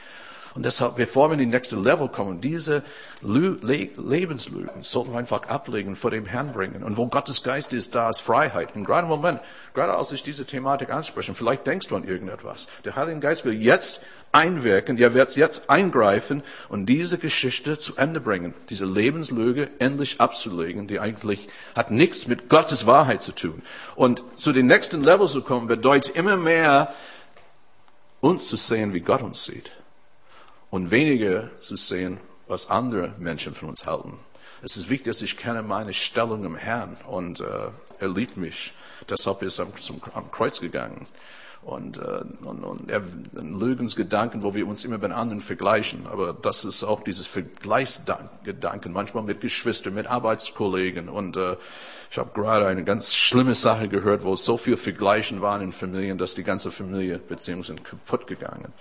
Und 0.55 0.65
deshalb, 0.65 0.95
bevor 0.95 1.31
wir 1.31 1.33
in 1.35 1.41
die 1.41 1.47
nächste 1.47 1.75
Level 1.75 2.09
kommen, 2.09 2.41
diese 2.41 2.85
Le 3.23 3.57
Lebenslügen 3.97 4.83
sollten 4.83 5.13
wir 5.13 5.19
einfach 5.19 5.49
ablegen, 5.49 5.97
vor 5.97 6.13
dem 6.13 6.27
Herrn 6.27 6.53
bringen. 6.53 6.85
Und 6.85 6.97
wo 6.97 7.07
Gottes 7.07 7.43
Geist 7.43 7.73
ist, 7.73 7.97
da 7.97 8.09
ist 8.09 8.21
Freiheit. 8.21 8.77
Und 8.77 8.85
gerade 8.85 9.03
im 9.03 9.09
Moment, 9.09 9.41
gerade 9.75 9.97
als 9.97 10.13
ich 10.13 10.23
diese 10.23 10.45
Thematik 10.45 10.91
anspreche, 10.91 11.35
vielleicht 11.35 11.67
denkst 11.67 11.89
du 11.89 11.97
an 11.97 12.05
irgendetwas. 12.05 12.69
Der 12.85 12.95
Heilige 12.95 13.19
Geist 13.19 13.45
will 13.45 13.55
jetzt 13.55 14.05
einwirken, 14.31 14.97
er 14.99 15.13
wird 15.13 15.35
jetzt 15.35 15.71
eingreifen 15.71 16.43
und 16.69 16.87
diese 16.87 17.19
Geschichte 17.19 17.77
zu 17.79 17.97
Ende 17.97 18.21
bringen. 18.21 18.55
Diese 18.71 18.87
Lebenslüge 18.87 19.71
endlich 19.81 20.21
abzulegen, 20.21 20.87
die 20.87 21.01
eigentlich 21.01 21.49
hat 21.75 21.91
nichts 21.91 22.29
mit 22.29 22.49
Gottes 22.49 22.87
Wahrheit 22.87 23.23
zu 23.23 23.33
tun. 23.33 23.63
Und 23.97 24.23
zu 24.37 24.53
den 24.53 24.67
nächsten 24.67 25.03
Level 25.03 25.27
zu 25.27 25.43
kommen, 25.43 25.67
bedeutet 25.67 26.15
immer 26.15 26.37
mehr, 26.37 26.95
uns 28.21 28.47
zu 28.47 28.57
sehen, 28.57 28.93
wie 28.93 29.01
Gott 29.01 29.23
uns 29.23 29.45
sieht 29.45 29.71
und 30.75 30.91
weniger 30.91 31.51
zu 31.61 31.77
sehen, 31.77 32.19
was 32.49 32.69
andere 32.69 33.13
Menschen 33.21 33.55
von 33.55 33.69
uns 33.69 33.87
halten. 33.87 34.19
Es 34.61 34.77
ist 34.77 34.91
wichtig, 34.91 35.07
dass 35.07 35.23
ich 35.23 35.37
kenne 35.37 35.63
meine 35.63 35.95
Stellung 35.95 36.45
im 36.45 36.57
Herrn 36.57 36.97
und 37.07 37.39
äh, 37.39 37.69
er 38.01 38.09
liebt 38.09 38.37
mich. 38.37 38.75
Deshalb 39.09 39.43
ist 39.43 39.61
er 39.61 39.73
zum, 39.77 40.03
am 40.15 40.33
Kreuz 40.33 40.59
gegangen. 40.59 41.07
Und, 41.63 41.99
äh, 41.99 42.25
und, 42.45 42.65
und 42.65 42.91
er, 42.91 43.03
Lügensgedanken, 43.35 44.43
wo 44.43 44.57
wir 44.57 44.67
uns 44.67 44.85
immer 44.85 44.99
mit 44.99 45.13
anderen 45.13 45.43
vergleichen. 45.43 46.09
Aber 46.09 46.33
das 46.33 46.65
ist 46.65 46.83
auch 46.83 47.05
dieses 47.05 47.29
Vergleichsgedanken, 47.29 48.93
manchmal 48.93 49.23
mit 49.23 49.43
Geschwistern, 49.43 49.95
mit 49.95 50.09
Arbeitskollegen. 50.09 51.09
Und 51.09 51.37
äh, 51.37 51.57
ich 52.11 52.19
habe 52.19 52.33
gerade 52.35 52.67
eine 52.67 52.83
ganz 52.83 53.15
schlimme 53.15 53.55
Sache 53.55 53.87
gehört, 53.87 54.25
wo 54.25 54.35
so 54.35 54.57
viel 54.57 54.77
Vergleichen 54.77 55.41
waren 55.41 55.63
in 55.63 55.73
Familien, 55.73 56.19
dass 56.19 56.35
die 56.35 56.43
ganze 56.43 56.73
Familienbeziehungen 56.73 57.63
sind 57.63 57.85
kaputt 57.85 58.27
gegangen. 58.27 58.73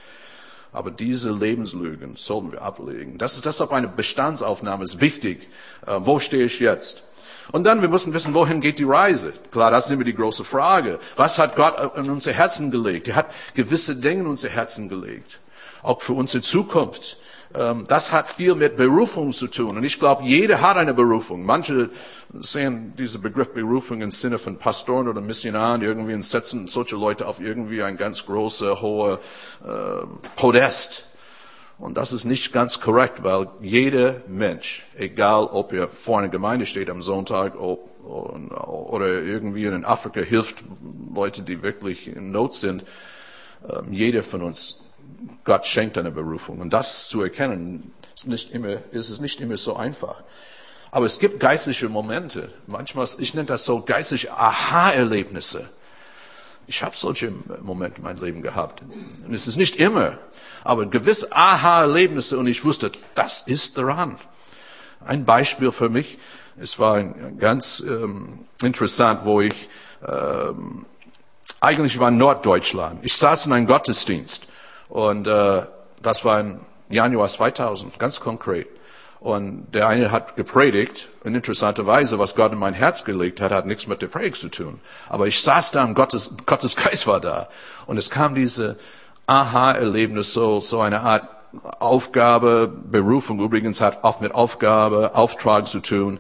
Aber 0.74 0.90
diese 0.90 1.32
Lebenslügen 1.32 2.16
sollten 2.16 2.52
wir 2.52 2.64
ablegen. 2.64 3.20
Das 3.20 3.36
ist 3.36 3.46
deshalb 3.46 3.72
eine 3.72 3.88
Bestandsaufnahme 3.88 4.84
ist 4.84 5.00
wichtig. 5.00 5.48
Äh, 5.86 6.00
wo 6.00 6.20
stehe 6.20 6.46
ich 6.46 6.60
jetzt? 6.60 7.04
Und 7.52 7.66
dann, 7.66 7.82
wir 7.82 7.90
müssen 7.90 8.14
wissen, 8.14 8.34
wohin 8.34 8.62
geht 8.62 8.80
die 8.80 8.84
Reise? 8.84 9.34
Klar, 9.52 9.70
das 9.70 9.86
ist 9.86 9.92
immer 9.92 10.04
die 10.04 10.16
große 10.16 10.44
Frage. 10.44 11.00
Was 11.16 11.38
hat 11.38 11.56
Gott 11.56 11.96
in 11.96 12.10
unser 12.10 12.32
Herzen 12.32 12.72
gelegt? 12.72 13.08
Er 13.08 13.16
hat 13.16 13.28
gewisse 13.54 13.98
Dinge 13.98 14.22
in 14.22 14.28
unser 14.28 14.50
Herzen 14.50 14.90
gelegt. 14.90 15.40
Auch 15.84 16.02
für 16.02 16.14
unsere 16.14 16.42
Zukunft. 16.42 17.18
Ähm, 17.56 17.86
das 17.88 18.12
hat 18.12 18.30
viel 18.30 18.56
mit 18.56 18.78
Berufung 18.78 19.32
zu 19.32 19.48
tun. 19.48 19.78
Und 19.78 19.84
ich 19.84 20.00
glaube, 20.00 20.24
jeder 20.24 20.62
hat 20.62 20.78
eine 20.78 20.94
Berufung. 20.94 21.46
Manche 21.46 21.90
sehen 22.42 22.94
diesen 22.98 23.22
Begriff 23.22 23.50
Berufung 23.54 24.02
im 24.02 24.12
Sinne 24.12 24.38
von 24.38 24.58
Pastoren 24.58 25.08
oder 25.08 25.22
Missionaren 25.22 25.82
irgendwie 25.82 26.14
und 26.14 26.24
setzen 26.24 26.68
solche 26.68 26.96
Leute 26.96 27.28
auf 27.28 27.40
irgendwie 27.40 27.84
ein 27.84 27.98
ganz 27.98 28.26
großer, 28.26 28.82
hoher 28.82 29.20
äh, 29.64 30.06
Podest. 30.36 31.06
Und 31.78 31.98
das 31.98 32.14
ist 32.14 32.26
nicht 32.26 32.54
ganz 32.54 32.80
korrekt, 32.80 33.24
weil 33.24 33.50
jeder 33.62 34.22
Mensch, 34.28 34.86
egal 34.96 35.46
ob 35.46 35.74
er 35.74 35.90
vor 35.90 36.20
einer 36.20 36.30
Gemeinde 36.30 36.66
steht 36.66 36.90
am 36.90 37.02
Sonntag, 37.02 37.60
ob 37.60 37.94
oder 38.04 39.22
irgendwie 39.22 39.66
in 39.66 39.86
Afrika 39.86 40.22
hilft 40.22 40.58
Leute, 41.14 41.42
die 41.42 41.62
wirklich 41.62 42.08
in 42.08 42.32
Not 42.32 42.54
sind. 42.54 42.84
Ähm, 43.68 43.94
jeder 43.94 44.24
von 44.24 44.42
uns, 44.42 44.93
Gott 45.44 45.66
schenkt 45.66 45.98
eine 45.98 46.12
Berufung. 46.12 46.60
Und 46.60 46.72
das 46.72 47.08
zu 47.08 47.22
erkennen, 47.22 47.94
ist, 48.16 48.28
nicht 48.28 48.52
immer, 48.52 48.78
ist 48.92 49.10
es 49.10 49.20
nicht 49.20 49.42
immer 49.42 49.58
so 49.58 49.76
einfach. 49.76 50.24
Aber 50.92 51.06
es 51.06 51.20
gibt 51.20 51.40
geistliche 51.40 51.90
Momente. 51.90 52.50
Manchmal, 52.68 53.08
ich 53.18 53.34
nenne 53.34 53.48
das 53.48 53.66
so 53.66 53.82
geistliche 53.82 54.32
Aha-Erlebnisse. 54.32 55.68
Ich 56.68 56.84
habe 56.84 56.96
solche 56.96 57.32
Momente 57.62 57.98
in 57.98 58.04
meinem 58.04 58.24
Leben 58.24 58.42
gehabt. 58.42 58.82
Und 59.26 59.34
es 59.34 59.48
ist 59.48 59.58
nicht 59.58 59.78
immer, 59.78 60.18
aber 60.64 60.86
gewisse 60.86 61.36
Aha-Erlebnisse 61.36 62.38
und 62.38 62.48
ich 62.48 62.64
wusste, 62.64 62.92
das 63.16 63.42
ist 63.42 63.78
dran. 63.78 64.18
Ein 65.06 65.26
Beispiel 65.26 65.72
für 65.72 65.90
mich, 65.90 66.20
es 66.58 66.80
war 66.80 67.04
ganz 67.04 67.84
ähm, 67.86 68.46
interessant, 68.62 69.26
wo 69.26 69.42
ich 69.42 69.68
ähm, 70.08 70.86
eigentlich 71.60 72.00
war 72.00 72.12
Norddeutschland. 72.12 73.00
Ich 73.04 73.16
saß 73.16 73.48
in 73.48 73.54
einem 73.54 73.68
Gottesdienst 73.68 74.48
und 74.90 75.28
äh, 75.28 75.64
das 76.02 76.26
war 76.26 76.40
im 76.40 76.62
Januar 76.90 77.28
2000, 77.28 77.98
ganz 78.00 78.20
konkret. 78.20 78.68
Und 79.20 79.72
der 79.74 79.88
eine 79.88 80.12
hat 80.12 80.36
gepredigt, 80.36 81.08
und 81.24 81.34
interessanterweise, 81.34 82.20
was 82.20 82.36
Gott 82.36 82.52
in 82.52 82.60
mein 82.60 82.74
Herz 82.74 83.06
gelegt 83.06 83.40
hat, 83.40 83.54
hat 83.54 83.66
nichts 83.66 83.88
mit 83.88 84.02
der 84.02 84.08
Predigt 84.08 84.36
zu 84.36 84.50
tun. 84.50 84.82
Aber 85.08 85.28
ich 85.28 85.42
saß 85.42 85.72
da 85.72 85.86
und 85.86 85.94
Gottes, 85.94 86.36
Gottes 86.46 86.76
Geist 86.76 87.08
war 87.08 87.22
da. 87.22 87.48
Und 87.88 87.96
es 87.96 88.10
kam 88.10 88.36
diese 88.36 88.78
Aha-Erlebnis, 89.26 90.34
so, 90.34 90.60
so 90.60 90.82
eine 90.82 91.02
Art 91.02 91.30
Aufgabe, 91.80 92.68
Berufung 92.68 93.40
übrigens 93.40 93.80
hat 93.80 94.04
oft 94.04 94.20
mit 94.20 94.36
Aufgabe, 94.36 95.16
Auftrag 95.16 95.68
zu 95.68 95.80
tun. 95.80 96.20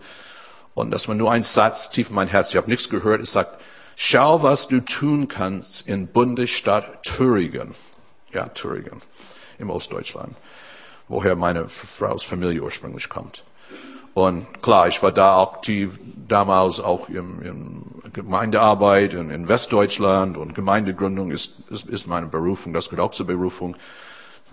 Und 0.73 0.91
das 0.91 1.07
war 1.07 1.15
nur 1.15 1.31
ein 1.31 1.43
Satz 1.43 1.89
tief 1.89 2.09
in 2.09 2.15
mein 2.15 2.27
Herz. 2.27 2.51
Ich 2.51 2.55
habe 2.55 2.69
nichts 2.69 2.89
gehört. 2.89 3.21
Es 3.21 3.33
sagt, 3.33 3.59
schau, 3.95 4.43
was 4.43 4.67
du 4.67 4.79
tun 4.79 5.27
kannst 5.27 5.87
in 5.87 6.07
Bundesstadt 6.07 7.03
Thüringen. 7.03 7.75
Ja, 8.33 8.47
Thüringen 8.47 9.01
im 9.59 9.69
Ostdeutschland, 9.69 10.35
woher 11.07 11.35
meine 11.35 11.69
Frau's 11.69 12.23
Familie 12.23 12.63
ursprünglich 12.63 13.09
kommt. 13.09 13.43
Und 14.13 14.61
klar, 14.61 14.87
ich 14.87 15.01
war 15.01 15.11
da 15.11 15.41
aktiv, 15.41 15.99
damals 16.27 16.79
auch 16.79 17.09
in, 17.09 17.41
in 17.41 18.11
Gemeindearbeit 18.13 19.13
in, 19.13 19.31
in, 19.31 19.47
Westdeutschland 19.47 20.37
und 20.37 20.53
Gemeindegründung 20.53 21.31
ist, 21.31 21.61
ist, 21.71 21.87
ist 21.87 22.07
meine 22.07 22.27
Berufung, 22.27 22.73
das 22.73 22.89
gehört 22.89 23.07
auch 23.07 23.15
zur 23.15 23.25
Berufung. 23.25 23.75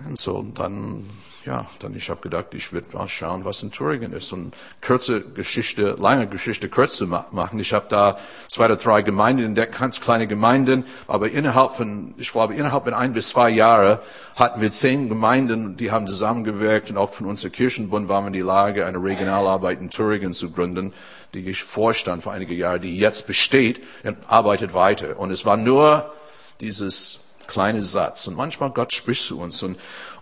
Und 0.07 0.19
so, 0.19 0.43
dann 0.55 1.05
ja, 1.47 1.67
dann 1.79 1.97
ich 1.97 2.11
habe 2.11 2.21
gedacht, 2.21 2.47
ich 2.53 2.73
werde 2.73 2.89
mal 2.93 3.09
schauen, 3.09 3.45
was 3.45 3.63
in 3.63 3.71
Thüringen 3.71 4.13
ist 4.13 4.33
und 4.33 4.55
kurze 4.85 5.23
Geschichte, 5.23 5.97
lange 5.99 6.27
Geschichte 6.27 6.69
kürzer 6.69 7.07
machen. 7.07 7.59
Ich 7.59 7.73
habe 7.73 7.87
da 7.89 8.19
zwei 8.49 8.67
oder 8.67 8.77
drei 8.77 9.03
Gemeinden 9.03 9.45
entdeckt, 9.45 9.79
ganz 9.79 10.01
kleine 10.01 10.27
Gemeinden, 10.27 10.85
aber 11.07 11.31
innerhalb 11.31 11.77
von, 11.77 12.15
ich 12.19 12.31
glaube, 12.31 12.55
innerhalb 12.55 12.85
von 12.85 12.95
ein 12.95 13.15
bis 13.15 13.29
zwei 13.29 13.49
Jahre 13.49 14.03
hatten 14.37 14.61
wir 14.61 14.71
zehn 14.71 15.09
Gemeinden, 15.09 15.77
die 15.77 15.91
haben 15.91 16.07
zusammengewirkt 16.07 16.91
und 16.91 16.99
auch 16.99 17.11
von 17.11 17.27
unserem 17.27 17.53
Kirchenbund 17.53 18.09
waren 18.09 18.25
wir 18.25 18.29
in 18.29 18.33
die 18.35 18.41
Lage, 18.41 18.85
eine 18.85 19.03
Regionalarbeit 19.03 19.81
in 19.81 19.91
Thüringen 19.91 20.35
zu 20.35 20.51
gründen, 20.51 20.93
die 21.33 21.49
ich 21.49 21.65
vorstand 21.65 22.23
vor 22.23 22.33
einige 22.33 22.55
Jahre, 22.55 22.81
die 22.81 22.99
jetzt 22.99 23.27
besteht 23.27 23.83
und 24.05 24.19
arbeitet 24.29 24.75
weiter. 24.75 25.19
Und 25.19 25.31
es 25.31 25.47
war 25.47 25.57
nur 25.57 26.13
dieses 26.61 27.21
kleine 27.51 27.83
Satz. 27.83 28.27
Und 28.27 28.37
manchmal 28.37 28.71
Gott 28.71 28.93
spricht 28.93 29.25
zu 29.25 29.39
uns. 29.39 29.63
Und 29.63 29.77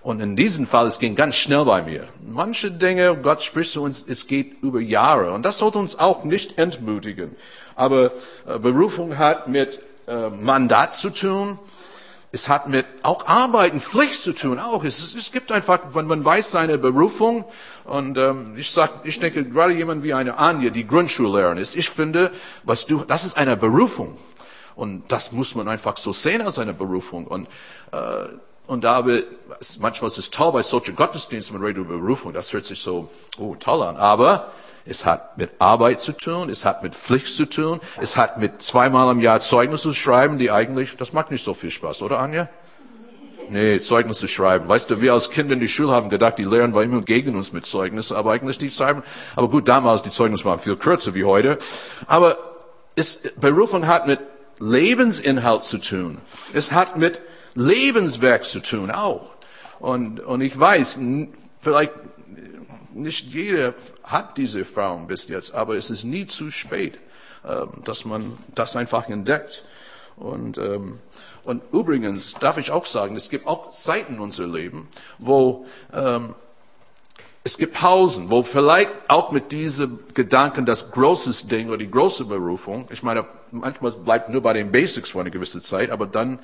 und 0.08 0.20
in 0.20 0.36
diesem 0.36 0.66
Fall, 0.66 0.86
es 0.86 0.98
ging 0.98 1.16
ganz 1.16 1.36
schnell 1.36 1.64
bei 1.64 1.82
mir. 1.82 2.08
Manche 2.26 2.70
Dinge, 2.70 3.16
Gott 3.16 3.42
spricht 3.42 3.72
zu 3.72 3.82
uns, 3.82 4.04
es 4.06 4.26
geht 4.26 4.62
über 4.62 4.80
Jahre. 4.80 5.32
Und 5.32 5.42
das 5.42 5.58
sollte 5.58 5.78
uns 5.78 5.98
auch 5.98 6.24
nicht 6.24 6.56
entmutigen. 6.56 7.36
Aber 7.74 8.12
äh, 8.46 8.58
Berufung 8.58 9.18
hat 9.18 9.48
mit 9.48 9.80
äh, 10.06 10.30
Mandat 10.30 10.94
zu 10.94 11.10
tun. 11.10 11.58
Es 12.30 12.48
hat 12.48 12.68
mit 12.68 12.86
auch 13.02 13.26
Arbeiten, 13.26 13.80
Pflicht 13.80 14.22
zu 14.22 14.32
tun. 14.32 14.58
Auch 14.58 14.84
es, 14.84 15.14
es, 15.14 15.32
gibt 15.32 15.50
einfach, 15.50 15.80
wenn 15.92 16.06
man 16.06 16.24
weiß 16.24 16.52
seine 16.52 16.78
Berufung. 16.78 17.44
Und 17.84 18.18
ähm, 18.18 18.54
ich 18.56 18.70
sag, 18.70 19.00
ich 19.04 19.18
denke 19.18 19.44
gerade 19.44 19.74
jemand 19.74 20.04
wie 20.04 20.14
eine 20.14 20.38
Anja, 20.38 20.70
die 20.70 20.86
Grundschullehrerin 20.86 21.58
ist. 21.58 21.74
Ich 21.74 21.90
finde, 21.90 22.30
was 22.64 22.86
du, 22.86 23.04
das 23.06 23.24
ist 23.24 23.36
eine 23.36 23.56
Berufung. 23.56 24.16
Und 24.78 25.10
das 25.10 25.32
muss 25.32 25.56
man 25.56 25.66
einfach 25.66 25.96
so 25.96 26.12
sehen 26.12 26.40
als 26.40 26.60
eine 26.60 26.72
Berufung. 26.72 27.26
Und 27.26 27.48
äh, 27.90 28.28
und 28.68 28.84
da 28.84 28.96
habe, 28.96 29.24
manchmal 29.78 30.10
ist 30.10 30.18
es 30.18 30.30
toll 30.30 30.52
bei 30.52 30.62
solchen 30.62 30.94
Gottesdiensten, 30.94 31.56
man 31.56 31.64
redet 31.64 31.86
über 31.86 31.96
Berufung, 31.96 32.34
das 32.34 32.52
hört 32.52 32.66
sich 32.66 32.78
so 32.78 33.08
oh, 33.38 33.56
toll 33.58 33.82
an. 33.82 33.96
Aber 33.96 34.48
es 34.84 35.06
hat 35.06 35.38
mit 35.38 35.52
Arbeit 35.58 36.02
zu 36.02 36.12
tun, 36.12 36.50
es 36.50 36.66
hat 36.66 36.82
mit 36.82 36.94
Pflicht 36.94 37.34
zu 37.34 37.46
tun, 37.46 37.80
es 37.98 38.18
hat 38.18 38.38
mit 38.38 38.60
zweimal 38.60 39.10
im 39.10 39.22
Jahr 39.22 39.40
Zeugnis 39.40 39.80
zu 39.80 39.94
schreiben, 39.94 40.36
die 40.36 40.50
eigentlich, 40.50 40.98
das 40.98 41.14
macht 41.14 41.30
nicht 41.30 41.42
so 41.42 41.54
viel 41.54 41.70
Spaß, 41.70 42.02
oder 42.02 42.18
Anja? 42.18 42.46
Nee, 43.48 43.80
Zeugnis 43.80 44.18
zu 44.18 44.28
schreiben. 44.28 44.68
Weißt 44.68 44.90
du, 44.90 45.00
wir 45.00 45.14
als 45.14 45.30
Kinder 45.30 45.54
in 45.54 45.60
die 45.60 45.68
Schule 45.68 45.92
haben 45.92 46.10
gedacht, 46.10 46.36
die 46.36 46.44
Lehrer 46.44 46.74
waren 46.74 46.84
immer 46.84 47.00
gegen 47.00 47.36
uns 47.36 47.54
mit 47.54 47.64
Zeugnissen, 47.64 48.18
aber 48.18 48.32
eigentlich 48.32 48.58
die 48.58 48.70
schreiben, 48.70 49.02
aber 49.34 49.48
gut, 49.48 49.66
damals, 49.66 50.02
die 50.02 50.10
Zeugnisse 50.10 50.44
waren 50.44 50.58
viel 50.58 50.76
kürzer 50.76 51.14
wie 51.14 51.24
heute. 51.24 51.56
Aber 52.06 52.36
es, 52.96 53.22
Berufung 53.40 53.86
hat 53.86 54.06
mit 54.06 54.20
Lebensinhalt 54.58 55.64
zu 55.64 55.78
tun. 55.78 56.18
Es 56.52 56.72
hat 56.72 56.96
mit 56.96 57.20
Lebenswerk 57.54 58.44
zu 58.44 58.60
tun 58.60 58.90
auch. 58.90 59.30
Und, 59.80 60.20
und 60.20 60.40
ich 60.40 60.58
weiß, 60.58 60.98
vielleicht 61.60 61.92
nicht 62.94 63.32
jeder 63.32 63.74
hat 64.02 64.36
diese 64.36 64.60
Erfahrung 64.60 65.06
bis 65.06 65.28
jetzt, 65.28 65.54
aber 65.54 65.76
es 65.76 65.90
ist 65.90 66.04
nie 66.04 66.26
zu 66.26 66.50
spät, 66.50 66.98
ähm, 67.46 67.68
dass 67.84 68.04
man 68.04 68.38
das 68.54 68.76
einfach 68.76 69.08
entdeckt. 69.08 69.64
Und, 70.16 70.58
ähm, 70.58 70.98
und 71.44 71.62
übrigens 71.72 72.34
darf 72.34 72.58
ich 72.58 72.70
auch 72.70 72.86
sagen, 72.86 73.16
es 73.16 73.30
gibt 73.30 73.46
auch 73.46 73.70
Zeiten 73.70 74.14
in 74.14 74.20
unserem 74.20 74.54
Leben, 74.54 74.88
wo 75.18 75.66
ähm, 75.92 76.34
es 77.44 77.56
gibt 77.56 77.74
Pausen, 77.74 78.30
wo 78.30 78.42
vielleicht 78.42 78.92
auch 79.08 79.30
mit 79.30 79.52
diesem 79.52 80.00
Gedanken 80.12 80.66
das 80.66 80.90
große 80.90 81.46
Ding 81.46 81.68
oder 81.68 81.78
die 81.78 81.90
große 81.90 82.24
Berufung, 82.24 82.88
ich 82.90 83.02
meine, 83.02 83.24
manchmal 83.52 83.92
bleibt 83.92 84.28
nur 84.28 84.42
bei 84.42 84.52
den 84.52 84.72
Basics 84.72 85.10
für 85.10 85.20
eine 85.20 85.30
gewisse 85.30 85.62
Zeit, 85.62 85.90
aber 85.90 86.06
dann 86.06 86.38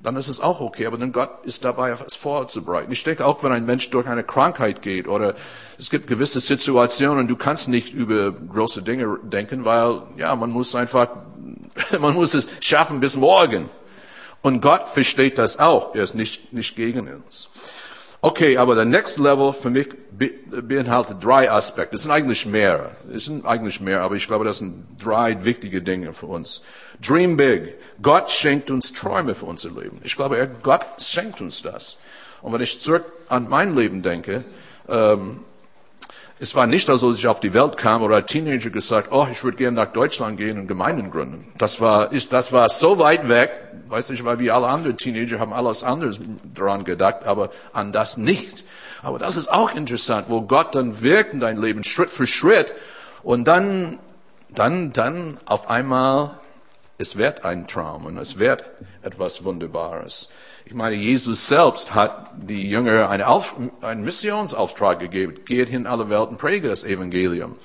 dann 0.00 0.16
ist 0.16 0.28
es 0.28 0.40
auch 0.40 0.60
okay. 0.60 0.86
Aber 0.86 0.98
dann 0.98 1.12
Gott 1.12 1.44
ist 1.44 1.64
dabei, 1.64 1.90
es 1.90 2.16
vorzubereiten. 2.16 2.92
Ich 2.92 3.02
denke 3.04 3.24
auch, 3.24 3.42
wenn 3.42 3.52
ein 3.52 3.64
Mensch 3.64 3.90
durch 3.90 4.06
eine 4.06 4.24
Krankheit 4.24 4.82
geht 4.82 5.08
oder 5.08 5.34
es 5.78 5.90
gibt 5.90 6.06
gewisse 6.06 6.40
Situationen, 6.40 7.28
du 7.28 7.36
kannst 7.36 7.68
nicht 7.68 7.94
über 7.94 8.32
große 8.32 8.82
Dinge 8.82 9.18
denken, 9.22 9.64
weil, 9.64 10.02
ja, 10.16 10.34
man 10.36 10.50
muss 10.50 10.74
einfach, 10.74 11.08
man 11.98 12.14
muss 12.14 12.34
es 12.34 12.48
schaffen 12.60 13.00
bis 13.00 13.16
morgen. 13.16 13.68
Und 14.42 14.60
Gott 14.60 14.88
versteht 14.88 15.38
das 15.38 15.58
auch. 15.58 15.94
Er 15.94 16.04
ist 16.04 16.14
nicht, 16.14 16.52
nicht 16.52 16.76
gegen 16.76 17.12
uns. 17.12 17.48
Okay, 18.26 18.56
aber 18.56 18.74
der 18.74 18.84
Next 18.84 19.20
Level 19.20 19.52
für 19.52 19.70
mich 19.70 19.86
beinhaltet 20.10 21.22
drei 21.22 21.48
Aspekte. 21.48 21.94
Es 21.94 22.02
sind 22.02 22.10
eigentlich 22.10 22.44
mehr. 22.44 22.96
Es 23.14 23.26
sind 23.26 23.46
eigentlich 23.46 23.80
mehr, 23.80 24.00
aber 24.00 24.16
ich 24.16 24.26
glaube, 24.26 24.44
das 24.44 24.58
sind 24.58 24.84
drei 25.00 25.44
wichtige 25.44 25.80
Dinge 25.80 26.12
für 26.12 26.26
uns. 26.26 26.64
Dream 27.00 27.36
big. 27.36 27.74
Gott 28.02 28.32
schenkt 28.32 28.68
uns 28.72 28.92
Träume 28.92 29.36
für 29.36 29.44
unser 29.44 29.70
Leben. 29.70 30.00
Ich 30.02 30.16
glaube, 30.16 30.38
er, 30.38 30.48
Gott 30.48 30.84
schenkt 30.98 31.40
uns 31.40 31.62
das. 31.62 31.98
Und 32.42 32.52
wenn 32.52 32.60
ich 32.62 32.80
zurück 32.80 33.04
an 33.28 33.48
mein 33.48 33.76
Leben 33.76 34.02
denke, 34.02 34.42
ähm, 34.88 35.44
es 36.38 36.54
war 36.54 36.66
nicht, 36.66 36.90
als 36.90 37.02
ich 37.02 37.26
auf 37.28 37.40
die 37.40 37.54
Welt 37.54 37.78
kam 37.78 38.02
oder 38.02 38.16
als 38.16 38.26
Teenager 38.26 38.70
gesagt, 38.70 39.08
oh, 39.10 39.26
ich 39.30 39.42
würde 39.42 39.56
gerne 39.56 39.76
nach 39.76 39.92
Deutschland 39.92 40.36
gehen 40.36 40.58
und 40.58 40.66
Gemeinden 40.66 41.10
gründen. 41.10 41.52
Das 41.56 41.80
war, 41.80 42.12
ist, 42.12 42.32
das 42.32 42.52
war 42.52 42.68
so 42.68 42.98
weit 42.98 43.28
weg, 43.28 43.50
weiß 43.88 44.10
nicht, 44.10 44.24
weil 44.24 44.38
wie 44.38 44.50
alle 44.50 44.66
anderen 44.66 44.98
Teenager 44.98 45.38
haben 45.38 45.54
alles 45.54 45.82
anderes 45.82 46.20
daran 46.54 46.84
gedacht, 46.84 47.24
aber 47.24 47.50
an 47.72 47.92
das 47.92 48.18
nicht. 48.18 48.64
Aber 49.02 49.18
das 49.18 49.36
ist 49.36 49.48
auch 49.48 49.74
interessant, 49.74 50.26
wo 50.28 50.42
Gott 50.42 50.74
dann 50.74 51.00
wirkt 51.00 51.32
in 51.32 51.40
dein 51.40 51.56
Leben 51.56 51.84
Schritt 51.84 52.10
für 52.10 52.26
Schritt 52.26 52.74
und 53.22 53.44
dann, 53.44 53.98
dann, 54.50 54.92
dann 54.92 55.38
auf 55.46 55.70
einmal, 55.70 56.38
es 56.98 57.16
wird 57.16 57.44
ein 57.44 57.66
Traum 57.66 58.06
und 58.06 58.18
es 58.18 58.38
wird 58.38 58.64
etwas 59.02 59.44
Wunderbares. 59.44 60.30
Ich 60.64 60.74
meine, 60.74 60.96
Jesus 60.96 61.46
selbst 61.46 61.94
hat 61.94 62.32
die 62.36 62.68
Jünger 62.68 63.08
eine 63.08 63.28
Auf, 63.28 63.54
einen 63.82 64.02
Missionsauftrag 64.02 64.98
gegeben. 64.98 65.44
Geht 65.44 65.68
hin 65.68 65.86
alle 65.86 66.08
Welt 66.08 66.28
und 66.28 66.38
predige 66.38 66.68
das 66.68 66.84
Evangelium. 66.84 67.56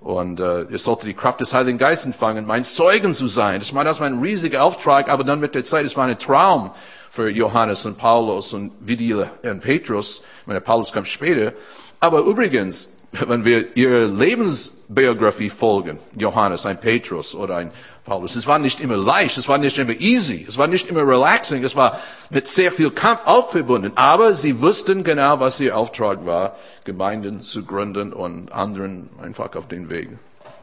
Und 0.00 0.38
äh, 0.38 0.62
es 0.72 0.84
sollte 0.84 1.06
die 1.06 1.14
Kraft 1.14 1.40
des 1.40 1.52
Heiligen 1.52 1.76
Geistes 1.76 2.06
empfangen, 2.06 2.46
mein 2.46 2.62
Zeugen 2.62 3.14
zu 3.14 3.26
sein. 3.26 3.60
Ich 3.60 3.72
meine, 3.72 3.88
das 3.88 3.98
war 3.98 4.06
ein 4.06 4.20
riesiger 4.20 4.62
Auftrag, 4.62 5.10
aber 5.10 5.24
dann 5.24 5.40
mit 5.40 5.54
der 5.54 5.64
Zeit, 5.64 5.84
es 5.84 5.96
war 5.96 6.06
ein 6.06 6.18
Traum 6.18 6.70
für 7.10 7.28
Johannes 7.28 7.84
und 7.84 7.98
Paulus 7.98 8.54
und 8.54 8.72
Vidil 8.80 9.28
und 9.42 9.60
Petrus. 9.60 10.22
Ich 10.40 10.46
meine, 10.46 10.60
Paulus 10.60 10.92
kam 10.92 11.04
später. 11.04 11.52
Aber 12.00 12.20
übrigens, 12.20 12.98
wenn 13.26 13.44
wir 13.44 13.76
ihre 13.76 14.06
Lebensbiografie 14.06 15.50
folgen, 15.50 15.98
Johannes, 16.16 16.64
ein 16.64 16.78
Petrus 16.78 17.34
oder 17.34 17.56
ein 17.56 17.72
Paulus. 18.08 18.34
Es 18.36 18.46
war 18.46 18.58
nicht 18.58 18.80
immer 18.80 18.96
leicht, 18.96 19.36
es 19.36 19.48
war 19.48 19.58
nicht 19.58 19.76
immer 19.76 19.92
easy, 19.92 20.44
es 20.48 20.56
war 20.56 20.66
nicht 20.66 20.88
immer 20.88 21.06
relaxing, 21.06 21.62
es 21.62 21.76
war 21.76 22.00
mit 22.30 22.48
sehr 22.48 22.72
viel 22.72 22.90
Kampf 22.90 23.20
auch 23.26 23.50
verbunden. 23.50 23.92
Aber 23.96 24.32
sie 24.32 24.60
wussten 24.62 25.04
genau, 25.04 25.38
was 25.40 25.60
ihr 25.60 25.76
Auftrag 25.76 26.24
war, 26.24 26.56
Gemeinden 26.84 27.42
zu 27.42 27.64
gründen 27.64 28.14
und 28.14 28.50
anderen 28.50 29.10
einfach 29.22 29.54
auf 29.54 29.68
den 29.68 29.90
Weg 29.90 30.08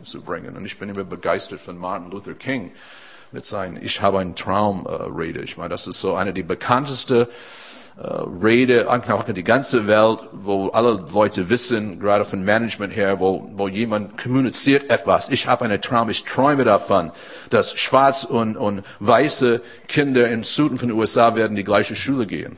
zu 0.01 0.21
bringen. 0.21 0.57
Und 0.57 0.65
ich 0.65 0.79
bin 0.79 0.89
immer 0.89 1.03
begeistert 1.03 1.61
von 1.61 1.77
Martin 1.77 2.09
Luther 2.09 2.33
King 2.33 2.71
mit 3.31 3.45
seinen 3.45 3.81
Ich 3.83 4.01
habe 4.01 4.19
einen 4.19 4.35
Traum 4.35 4.87
äh, 4.87 4.91
Rede. 4.91 5.41
Ich 5.41 5.57
meine, 5.57 5.69
das 5.69 5.85
ist 5.87 5.99
so 5.99 6.15
eine 6.15 6.33
der 6.33 6.43
bekanntesten 6.43 7.27
Rede, 7.97 8.89
eigentlich 8.89 9.35
die 9.35 9.43
ganze 9.45 9.87
Welt, 9.87 10.19
wo 10.33 10.67
alle 10.67 11.05
Leute 11.13 11.49
wissen, 11.49 11.97
gerade 12.01 12.25
von 12.25 12.43
Management 12.43 12.93
her, 12.93 13.21
wo, 13.21 13.49
wo 13.53 13.69
jemand 13.69 14.21
kommuniziert 14.21 14.89
etwas. 14.89 15.29
Ich 15.29 15.47
habe 15.47 15.63
einen 15.63 15.79
Traum, 15.79 16.09
ich 16.09 16.25
träume 16.25 16.65
davon, 16.65 17.11
dass 17.51 17.79
schwarz 17.79 18.25
und, 18.25 18.57
und 18.57 18.83
weiße 18.99 19.61
Kinder 19.87 20.29
im 20.29 20.43
Süden 20.43 20.77
von 20.77 20.89
den 20.89 20.97
USA 20.97 21.35
werden 21.35 21.55
die 21.55 21.63
gleiche 21.63 21.95
Schule 21.95 22.25
gehen. 22.25 22.57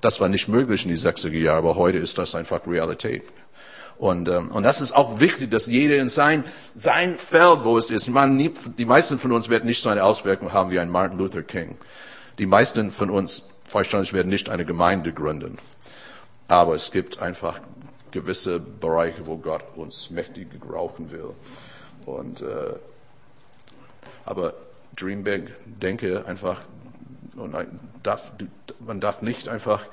Das 0.00 0.20
war 0.20 0.28
nicht 0.28 0.48
möglich 0.48 0.86
in 0.86 0.90
die 0.90 0.98
60er 0.98 1.36
Jahre, 1.36 1.58
aber 1.58 1.76
heute 1.76 1.98
ist 1.98 2.16
das 2.16 2.34
einfach 2.34 2.66
Realität. 2.66 3.24
Und, 3.98 4.28
ähm, 4.28 4.50
und 4.52 4.62
das 4.62 4.80
ist 4.80 4.92
auch 4.92 5.20
wichtig, 5.20 5.50
dass 5.50 5.66
jeder 5.66 5.96
in 5.96 6.08
sein, 6.08 6.44
sein 6.74 7.18
Feld, 7.18 7.64
wo 7.64 7.76
es 7.76 7.90
ist, 7.90 8.08
man, 8.08 8.38
die 8.38 8.84
meisten 8.86 9.18
von 9.18 9.32
uns 9.32 9.50
werden 9.50 9.66
nicht 9.66 9.82
so 9.82 9.90
eine 9.90 10.04
Auswirkung 10.04 10.52
haben 10.52 10.70
wie 10.70 10.78
ein 10.78 10.88
Martin 10.88 11.18
Luther 11.18 11.42
King. 11.42 11.76
Die 12.38 12.46
meisten 12.46 12.92
von 12.92 13.10
uns 13.10 13.57
wahrscheinlich 13.72 14.12
werden 14.12 14.28
nicht 14.28 14.48
eine 14.50 14.64
Gemeinde 14.64 15.12
gründen. 15.12 15.58
Aber 16.48 16.74
es 16.74 16.90
gibt 16.90 17.18
einfach 17.18 17.60
gewisse 18.10 18.58
Bereiche, 18.58 19.26
wo 19.26 19.36
Gott 19.36 19.62
uns 19.76 20.10
mächtig 20.10 20.50
gebrauchen 20.50 21.10
will. 21.10 21.34
Und, 22.06 22.40
äh, 22.40 22.74
aber 24.24 24.54
dream 24.96 25.24
big, 25.24 25.54
denke 25.66 26.24
einfach, 26.26 26.62
und 27.36 27.54
darf, 28.02 28.32
man 28.80 29.00
darf 29.00 29.22
nicht 29.22 29.48
einfach 29.48 29.84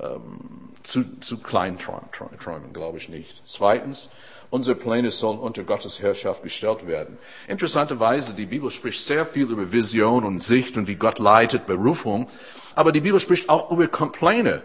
ähm, 0.00 0.70
zu, 0.82 1.20
zu 1.20 1.38
klein 1.38 1.78
träumen, 1.78 2.72
glaube 2.72 2.98
ich 2.98 3.08
nicht. 3.08 3.42
Zweitens, 3.46 4.10
unsere 4.50 4.76
Pläne 4.76 5.10
sollen 5.10 5.38
unter 5.38 5.62
Gottes 5.62 6.02
Herrschaft 6.02 6.42
gestellt 6.42 6.86
werden. 6.86 7.18
Interessanterweise, 7.46 8.34
die 8.34 8.46
Bibel 8.46 8.70
spricht 8.70 9.04
sehr 9.04 9.24
viel 9.24 9.50
über 9.50 9.72
Vision 9.72 10.24
und 10.24 10.42
Sicht 10.42 10.76
und 10.76 10.88
wie 10.88 10.96
Gott 10.96 11.18
leitet, 11.18 11.66
Berufung. 11.66 12.28
Aber 12.74 12.92
die 12.92 13.00
Bibel 13.00 13.20
spricht 13.20 13.48
auch 13.48 13.70
über 13.70 13.86
Pläne, 13.86 14.62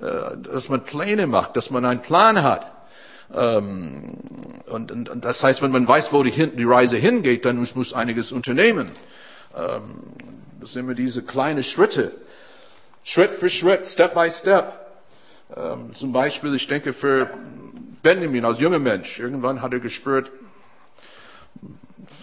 äh, 0.00 0.36
dass 0.36 0.68
man 0.68 0.84
Pläne 0.84 1.26
macht, 1.26 1.56
dass 1.56 1.70
man 1.70 1.84
einen 1.84 2.02
Plan 2.02 2.42
hat. 2.42 2.70
Ähm, 3.34 4.12
und, 4.66 5.10
das 5.16 5.42
heißt, 5.42 5.62
wenn 5.62 5.72
man 5.72 5.88
weiß, 5.88 6.12
wo 6.12 6.22
die, 6.22 6.30
die 6.30 6.64
Reise 6.64 6.96
hingeht, 6.96 7.44
dann 7.44 7.56
muss, 7.58 7.74
muss 7.74 7.92
einiges 7.92 8.32
unternehmen. 8.32 8.90
Ähm, 9.56 10.02
das 10.60 10.72
sind 10.72 10.84
immer 10.84 10.94
diese 10.94 11.22
kleinen 11.22 11.62
Schritte. 11.62 12.12
Schritt 13.02 13.30
für 13.30 13.50
Schritt, 13.50 13.86
Step 13.86 14.14
by 14.14 14.30
Step. 14.30 14.72
Ähm, 15.56 15.94
zum 15.94 16.12
Beispiel, 16.12 16.54
ich 16.54 16.66
denke 16.66 16.92
für 16.92 17.30
Benjamin 18.04 18.44
als 18.44 18.60
junger 18.60 18.78
Mensch, 18.78 19.18
irgendwann 19.18 19.62
hat 19.62 19.72
er 19.72 19.80
gespürt, 19.80 20.30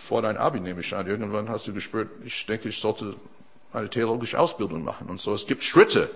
vor 0.07 0.21
dein 0.21 0.37
Abi 0.37 0.59
nehme 0.59 0.81
ich 0.81 0.93
an, 0.93 1.07
irgendwann 1.07 1.49
hast 1.49 1.65
du 1.65 1.73
gespürt, 1.73 2.09
ich 2.23 2.45
denke, 2.45 2.69
ich 2.69 2.79
sollte 2.79 3.15
eine 3.73 3.89
theologische 3.89 4.39
Ausbildung 4.39 4.83
machen 4.83 5.09
und 5.09 5.19
so. 5.19 5.33
Es 5.33 5.47
gibt 5.47 5.63
Schritte, 5.63 6.11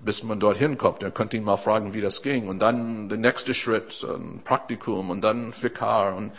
bis 0.00 0.22
man 0.24 0.40
dorthin 0.40 0.76
kommt. 0.76 1.02
Ihr 1.02 1.10
könnt 1.10 1.32
ihn 1.32 1.42
mal 1.42 1.56
fragen, 1.56 1.94
wie 1.94 2.02
das 2.02 2.22
ging. 2.22 2.48
Und 2.48 2.58
dann 2.58 3.08
der 3.08 3.16
nächste 3.16 3.54
Schritt, 3.54 4.04
ein 4.04 4.42
Praktikum 4.44 5.08
und 5.08 5.22
dann 5.22 5.54
Vikar. 5.58 6.14
Und 6.14 6.32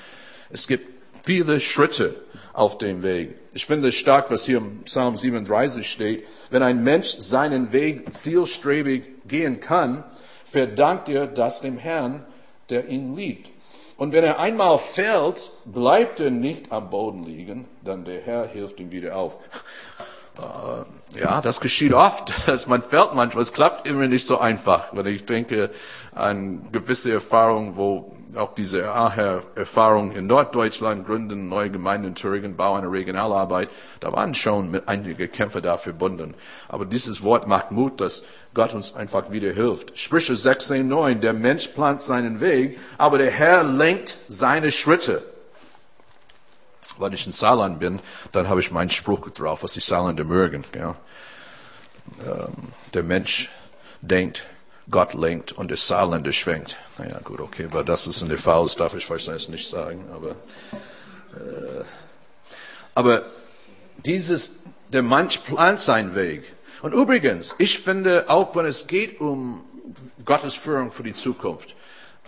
es 0.52 0.68
gibt 0.68 0.88
viele 1.24 1.60
Schritte 1.62 2.14
auf 2.54 2.78
dem 2.78 3.02
Weg. 3.02 3.36
Ich 3.54 3.66
finde 3.66 3.88
es 3.88 3.96
stark, 3.96 4.30
was 4.30 4.46
hier 4.46 4.58
im 4.58 4.84
Psalm 4.84 5.18
37 5.18 5.90
steht. 5.90 6.28
Wenn 6.52 6.62
ein 6.62 6.84
Mensch 6.84 7.18
seinen 7.18 7.72
Weg 7.72 8.14
zielstrebig 8.14 9.06
gehen 9.28 9.60
kann, 9.60 10.04
verdankt 10.46 11.10
er 11.10 11.26
das 11.26 11.62
dem 11.62 11.80
Herrn, 11.80 12.26
der 12.70 12.88
ihn 12.88 13.16
liebt. 13.16 13.50
Und 13.98 14.14
wenn 14.14 14.24
er 14.24 14.40
einmal 14.40 14.78
fällt, 14.78 15.52
bleibt 15.66 16.20
er 16.20 16.30
nicht 16.30 16.72
am 16.72 16.90
Boden 16.90 17.26
liegen, 17.26 17.66
dann 17.84 18.06
der 18.06 18.22
Herr 18.22 18.48
hilft 18.48 18.80
ihm 18.80 18.92
wieder 18.92 19.18
auf. 19.18 19.34
Äh, 20.38 21.20
ja, 21.20 21.42
das 21.42 21.60
geschieht 21.60 21.94
oft, 21.94 22.34
dass 22.48 22.68
man 22.68 22.82
fällt 22.82 23.14
manchmal. 23.14 23.44
Es 23.44 23.52
klappt 23.52 23.88
immer 23.88 24.08
nicht 24.08 24.26
so 24.26 24.40
einfach. 24.40 24.94
Wenn 24.94 25.06
ich 25.08 25.26
denke 25.26 25.72
an 26.14 26.72
gewisse 26.72 27.12
Erfahrungen, 27.12 27.76
wo 27.76 28.16
auch 28.36 28.54
diese 28.54 28.82
Erfahrung 28.82 30.12
in 30.12 30.28
Norddeutschland 30.28 31.06
gründen, 31.06 31.50
neue 31.50 31.70
Gemeinden 31.70 32.10
in 32.10 32.16
Thüringen, 32.16 32.56
Bau 32.56 32.76
einer 32.76 32.92
Regionalarbeit, 32.92 33.70
da 34.00 34.12
waren 34.12 34.36
schon 34.36 34.82
einige 34.86 35.28
Kämpfe 35.28 35.62
da 35.62 35.78
verbunden. 35.78 36.36
Aber 36.68 36.86
dieses 36.86 37.24
Wort 37.24 37.48
macht 37.48 37.72
Mut, 37.72 38.00
dass 38.02 38.24
Gott 38.54 38.74
uns 38.74 38.96
einfach 38.96 39.32
wieder 39.32 39.52
hilft. 39.52 39.98
Sprüche 39.98 40.36
16, 40.36 40.88
9, 40.88 41.22
der 41.22 41.34
Mensch 41.34 41.68
plant 41.70 42.02
seinen 42.02 42.40
Weg, 42.40 42.80
aber 42.98 43.18
der 43.18 43.32
Herr 43.32 43.64
lenkt 43.64 44.18
seine 44.28 44.72
Schritte. 44.72 45.24
Wenn 46.98 47.14
ich 47.14 47.26
in 47.26 47.34
Saarland 47.34 47.80
bin, 47.80 48.00
dann 48.32 48.50
habe 48.50 48.60
ich 48.60 48.72
meinen 48.72 48.90
Spruch 48.90 49.30
drauf, 49.30 49.64
was 49.64 49.72
die 49.72 49.80
Saarländer 49.80 50.26
mögen. 50.26 50.66
Ja. 50.76 50.96
Ähm, 52.26 52.54
der 52.94 53.04
Mensch 53.04 53.50
denkt, 54.02 54.46
Gott 54.90 55.14
lenkt 55.14 55.52
und 55.52 55.70
der 55.70 55.78
Saarländer 55.78 56.32
schwenkt. 56.32 56.78
Naja, 56.98 57.20
gut, 57.24 57.40
okay, 57.42 57.66
aber 57.66 57.84
das 57.84 58.08
ist 58.08 58.22
in 58.22 58.30
der 58.30 58.38
Faust, 58.38 58.80
darf 58.80 58.94
ich 58.96 59.10
wahrscheinlich 59.10 59.50
nicht 59.50 59.68
sagen. 59.68 60.06
Aber, 60.14 60.32
äh, 60.32 61.84
aber 62.96 63.24
dieses, 64.06 64.64
der 64.92 65.02
Mensch 65.02 65.38
plant 65.40 65.80
seinen 65.80 66.16
Weg. 66.16 66.44
Und 66.82 66.94
übrigens, 66.94 67.56
ich 67.58 67.80
finde, 67.80 68.30
auch 68.30 68.56
wenn 68.56 68.66
es 68.66 68.88
geht 68.88 69.20
um 69.20 69.64
Gottes 70.26 70.54
Führung 70.54 70.92
für 70.92 71.04
die 71.04 71.14
Zukunft, 71.14 71.76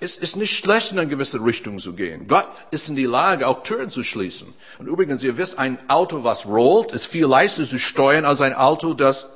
es 0.04 0.17
ist 0.17 0.36
nicht 0.36 0.58
schlecht, 0.58 0.91
in 0.91 1.00
eine 1.00 1.10
gewisse 1.10 1.43
Richtung 1.45 1.78
zu 1.78 1.93
gehen. 1.93 2.28
Gott 2.28 2.47
ist 2.71 2.89
in 2.89 2.95
die 2.95 3.06
Lage, 3.06 3.47
auch 3.47 3.62
Türen 3.62 3.91
zu 3.91 4.02
schließen. 4.02 4.52
Und 4.80 4.88
übrigens, 4.88 5.24
ihr 5.24 5.38
wisst, 5.38 5.60
ein 5.60 5.78
Auto, 5.89 6.24
was 6.24 6.47
rollt, 6.47 6.91
ist 6.91 7.06
viel 7.06 7.28
leichter 7.28 7.65
zu 7.65 7.78
steuern 7.78 8.26
als 8.26 8.41
ein 8.41 8.56
Auto, 8.56 8.95
das 8.95 9.28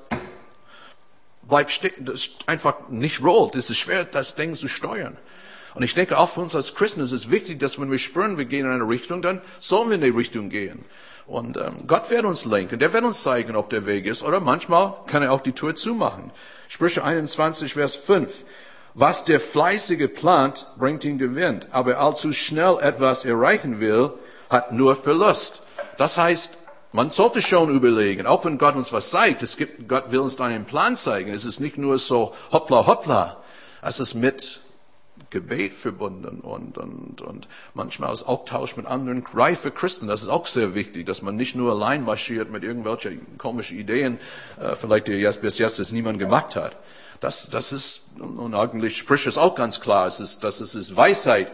bleibt 1.47 1.71
stecken, 1.71 2.05
das 2.05 2.29
einfach 2.45 2.89
nicht 2.89 3.23
rollt. 3.23 3.55
Es 3.55 3.69
ist 3.69 3.77
schwer, 3.77 4.03
das 4.03 4.35
Ding 4.35 4.53
zu 4.53 4.67
steuern. 4.67 5.17
Und 5.73 5.83
ich 5.83 5.93
denke 5.93 6.17
auch 6.17 6.29
für 6.29 6.39
uns 6.39 6.55
als 6.55 6.73
Christen 6.73 7.01
ist 7.01 7.11
es 7.11 7.29
wichtig, 7.29 7.59
dass 7.59 7.79
wenn 7.79 7.91
wir 7.91 7.99
spüren, 7.99 8.37
wir 8.37 8.45
gehen 8.45 8.65
in 8.65 8.71
eine 8.71 8.87
Richtung, 8.87 9.21
dann 9.21 9.41
sollen 9.59 9.89
wir 9.89 9.95
in 9.95 10.01
die 10.01 10.09
Richtung 10.09 10.49
gehen. 10.49 10.85
Und 11.27 11.57
ähm, 11.57 11.85
Gott 11.87 12.09
wird 12.09 12.23
uns 12.23 12.45
lenken, 12.45 12.79
der 12.79 12.93
wird 12.93 13.03
uns 13.03 13.23
zeigen, 13.23 13.55
ob 13.55 13.69
der 13.69 13.85
Weg 13.85 14.05
ist. 14.05 14.23
Oder 14.23 14.39
manchmal 14.39 14.93
kann 15.07 15.23
er 15.23 15.33
auch 15.33 15.41
die 15.41 15.51
Tür 15.51 15.75
zumachen. 15.75 16.31
Sprüche 16.69 17.03
21, 17.03 17.73
Vers 17.73 17.95
5. 17.95 18.45
Was 18.93 19.25
der 19.25 19.41
Fleißige 19.41 20.07
plant, 20.13 20.67
bringt 20.77 21.03
ihn 21.03 21.17
Gewinn. 21.17 21.65
Aber 21.71 21.99
allzu 21.99 22.31
schnell 22.31 22.77
etwas 22.79 23.25
erreichen 23.25 23.81
will, 23.81 24.13
hat 24.49 24.71
nur 24.71 24.95
Verlust. 24.95 25.63
Das 25.97 26.17
heißt, 26.17 26.57
man 26.95 27.11
sollte 27.11 27.41
schon 27.41 27.75
überlegen, 27.75 28.25
auch 28.25 28.45
wenn 28.45 28.57
Gott 28.57 28.75
uns 28.75 28.93
was 28.93 29.09
zeigt, 29.09 29.43
es 29.43 29.57
gibt, 29.57 29.87
Gott 29.87 30.11
will 30.11 30.19
uns 30.19 30.39
einen 30.39 30.65
Plan 30.65 30.95
zeigen. 30.95 31.33
Es 31.33 31.45
ist 31.45 31.59
nicht 31.59 31.77
nur 31.77 31.97
so 31.97 32.33
hoppla 32.51 32.87
hoppla. 32.87 33.37
Es 33.81 33.99
ist 33.99 34.15
mit 34.15 34.61
Gebet 35.29 35.73
verbunden 35.73 36.39
und, 36.39 36.77
und, 36.77 37.21
und 37.21 37.47
manchmal 37.73 38.13
ist 38.13 38.23
Austausch 38.23 38.77
mit 38.77 38.85
anderen 38.85 39.25
reife 39.33 39.71
Christen. 39.71 40.07
Das 40.07 40.21
ist 40.21 40.29
auch 40.29 40.47
sehr 40.47 40.73
wichtig, 40.73 41.05
dass 41.05 41.21
man 41.21 41.35
nicht 41.35 41.55
nur 41.55 41.73
allein 41.73 42.03
marschiert 42.03 42.49
mit 42.49 42.63
irgendwelchen 42.63 43.37
komischen 43.37 43.77
Ideen, 43.77 44.17
äh, 44.59 44.75
vielleicht 44.75 45.07
die 45.07 45.13
jetzt, 45.13 45.41
bis 45.41 45.57
jetzt 45.57 45.79
das 45.79 45.91
niemand 45.91 46.17
gemacht 46.19 46.55
hat. 46.55 46.77
Das, 47.19 47.49
das 47.49 47.73
ist, 47.73 48.11
und 48.19 48.55
eigentlich 48.55 48.97
spricht 48.97 49.27
es 49.27 49.37
auch 49.37 49.55
ganz 49.55 49.81
klar, 49.81 50.05
es 50.05 50.19
ist, 50.19 50.43
das 50.43 50.61
ist, 50.61 50.75
ist 50.75 50.95
Weisheit 50.95 51.51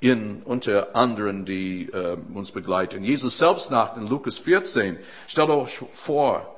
in 0.00 0.42
unter 0.44 0.94
anderen, 0.94 1.44
die 1.44 1.88
äh, 1.92 2.16
uns 2.34 2.52
begleiten. 2.52 3.02
Jesus 3.02 3.38
selbst 3.38 3.68
sagt 3.68 3.96
in 3.96 4.06
Lukas 4.06 4.38
14, 4.38 4.98
stellt 5.26 5.50
euch 5.50 5.80
vor, 5.94 6.54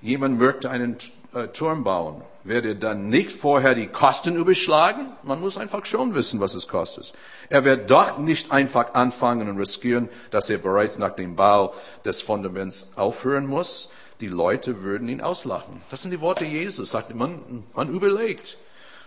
jemand 0.00 0.38
möchte 0.38 0.70
einen 0.70 0.96
äh, 1.34 1.48
Turm 1.48 1.84
bauen. 1.84 2.22
Werde 2.44 2.76
dann 2.76 3.08
nicht 3.08 3.32
vorher 3.32 3.74
die 3.74 3.88
Kosten 3.88 4.36
überschlagen? 4.36 5.06
Man 5.24 5.40
muss 5.40 5.58
einfach 5.58 5.84
schon 5.84 6.14
wissen, 6.14 6.38
was 6.38 6.54
es 6.54 6.68
kostet. 6.68 7.12
Er 7.50 7.64
wird 7.64 7.90
doch 7.90 8.18
nicht 8.18 8.52
einfach 8.52 8.94
anfangen 8.94 9.48
und 9.48 9.58
riskieren, 9.58 10.08
dass 10.30 10.48
er 10.48 10.58
bereits 10.58 10.98
nach 10.98 11.16
dem 11.16 11.34
Bau 11.34 11.74
des 12.04 12.22
Fundaments 12.22 12.92
aufhören 12.94 13.46
muss. 13.46 13.90
Die 14.20 14.28
Leute 14.28 14.82
würden 14.82 15.08
ihn 15.08 15.20
auslachen. 15.20 15.82
Das 15.90 16.02
sind 16.02 16.12
die 16.12 16.20
Worte 16.20 16.44
Jesus. 16.44 16.92
Sagt 16.92 17.14
man, 17.14 17.64
man 17.74 17.88
überlegt 17.90 18.56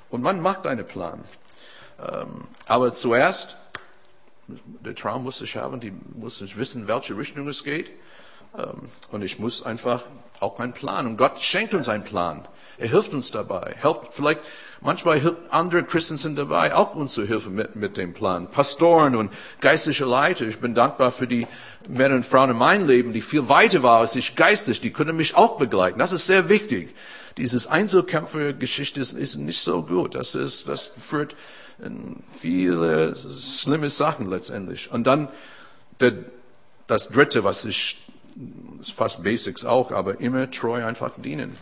und 0.10 0.22
man 0.22 0.42
macht 0.42 0.68
einen 0.68 0.86
Plan. 0.86 1.24
Ähm, 2.02 2.48
aber 2.68 2.94
zuerst 2.94 3.56
der 4.48 4.96
Traum 4.96 5.24
muss 5.24 5.42
ich 5.42 5.56
haben, 5.56 5.80
die 5.80 5.94
muss 6.16 6.42
ich 6.42 6.58
wissen, 6.58 6.88
welche 6.88 7.18
Richtung 7.18 7.48
es 7.48 7.64
geht. 7.64 7.92
Ähm, 8.58 8.90
und 9.12 9.22
ich 9.22 9.40
muss 9.40 9.64
einfach 9.64 10.04
auch 10.40 10.60
einen 10.60 10.74
Plan. 10.74 11.06
Und 11.06 11.18
Gott 11.18 11.42
schenkt 11.42 11.74
uns 11.74 11.90
einen 11.90 12.04
Plan. 12.04 12.48
Er 12.78 12.88
hilft 12.88 13.14
uns 13.14 13.32
dabei. 13.32 13.76
Helft 13.78 14.14
vielleicht, 14.14 14.40
manchmal 14.80 15.20
hilft 15.20 15.38
andere 15.50 15.84
Christen 15.84 16.16
sind 16.16 16.38
dabei, 16.38 16.74
auch 16.74 16.96
uns 16.96 17.14
zu 17.14 17.28
helfen 17.28 17.54
mit, 17.54 17.76
mit 17.76 17.98
dem 17.98 18.14
Plan. 18.14 18.48
Pastoren 18.48 19.16
und 19.16 19.34
geistliche 19.60 20.06
Leiter. 20.06 20.46
Ich 20.46 20.60
bin 20.60 20.74
dankbar 20.76 21.12
für 21.12 21.28
die 21.28 21.46
Männer 21.90 22.16
und 22.16 22.26
Frauen 22.26 22.52
in 22.52 22.58
meinem 22.58 22.88
Leben, 22.88 23.12
die 23.12 23.22
viel 23.22 23.50
weiter 23.50 23.84
waren 23.84 24.02
als 24.02 24.16
ich 24.16 24.36
geistig. 24.38 24.80
Die 24.80 24.94
können 24.94 25.18
mich 25.18 25.36
auch 25.36 25.58
begleiten. 25.58 26.00
Das 26.00 26.14
ist 26.14 26.26
sehr 26.26 26.48
wichtig. 26.48 26.96
Dieses 27.38 27.68
Einzelkämpfergeschichte 27.68 29.02
ist, 29.02 29.12
ist 29.12 29.36
nicht 29.36 29.62
so 29.62 29.84
gut. 29.84 30.16
Das 30.16 30.36
ist, 30.36 30.68
das 30.70 30.88
führt 30.88 31.36
viele 32.32 33.16
schlimme 33.16 33.90
Sachen 33.90 34.30
letztendlich. 34.30 34.92
Und 34.92 35.06
dann 35.06 35.30
Der, 36.00 36.14
das 36.88 37.10
dritte, 37.10 37.44
was 37.44 37.66
ich, 37.66 37.98
fast 38.96 39.22
Basics 39.22 39.66
auch, 39.66 39.92
aber 39.92 40.22
immer 40.22 40.50
treu 40.50 40.86
einfach 40.86 41.12
dienen. 41.18 41.58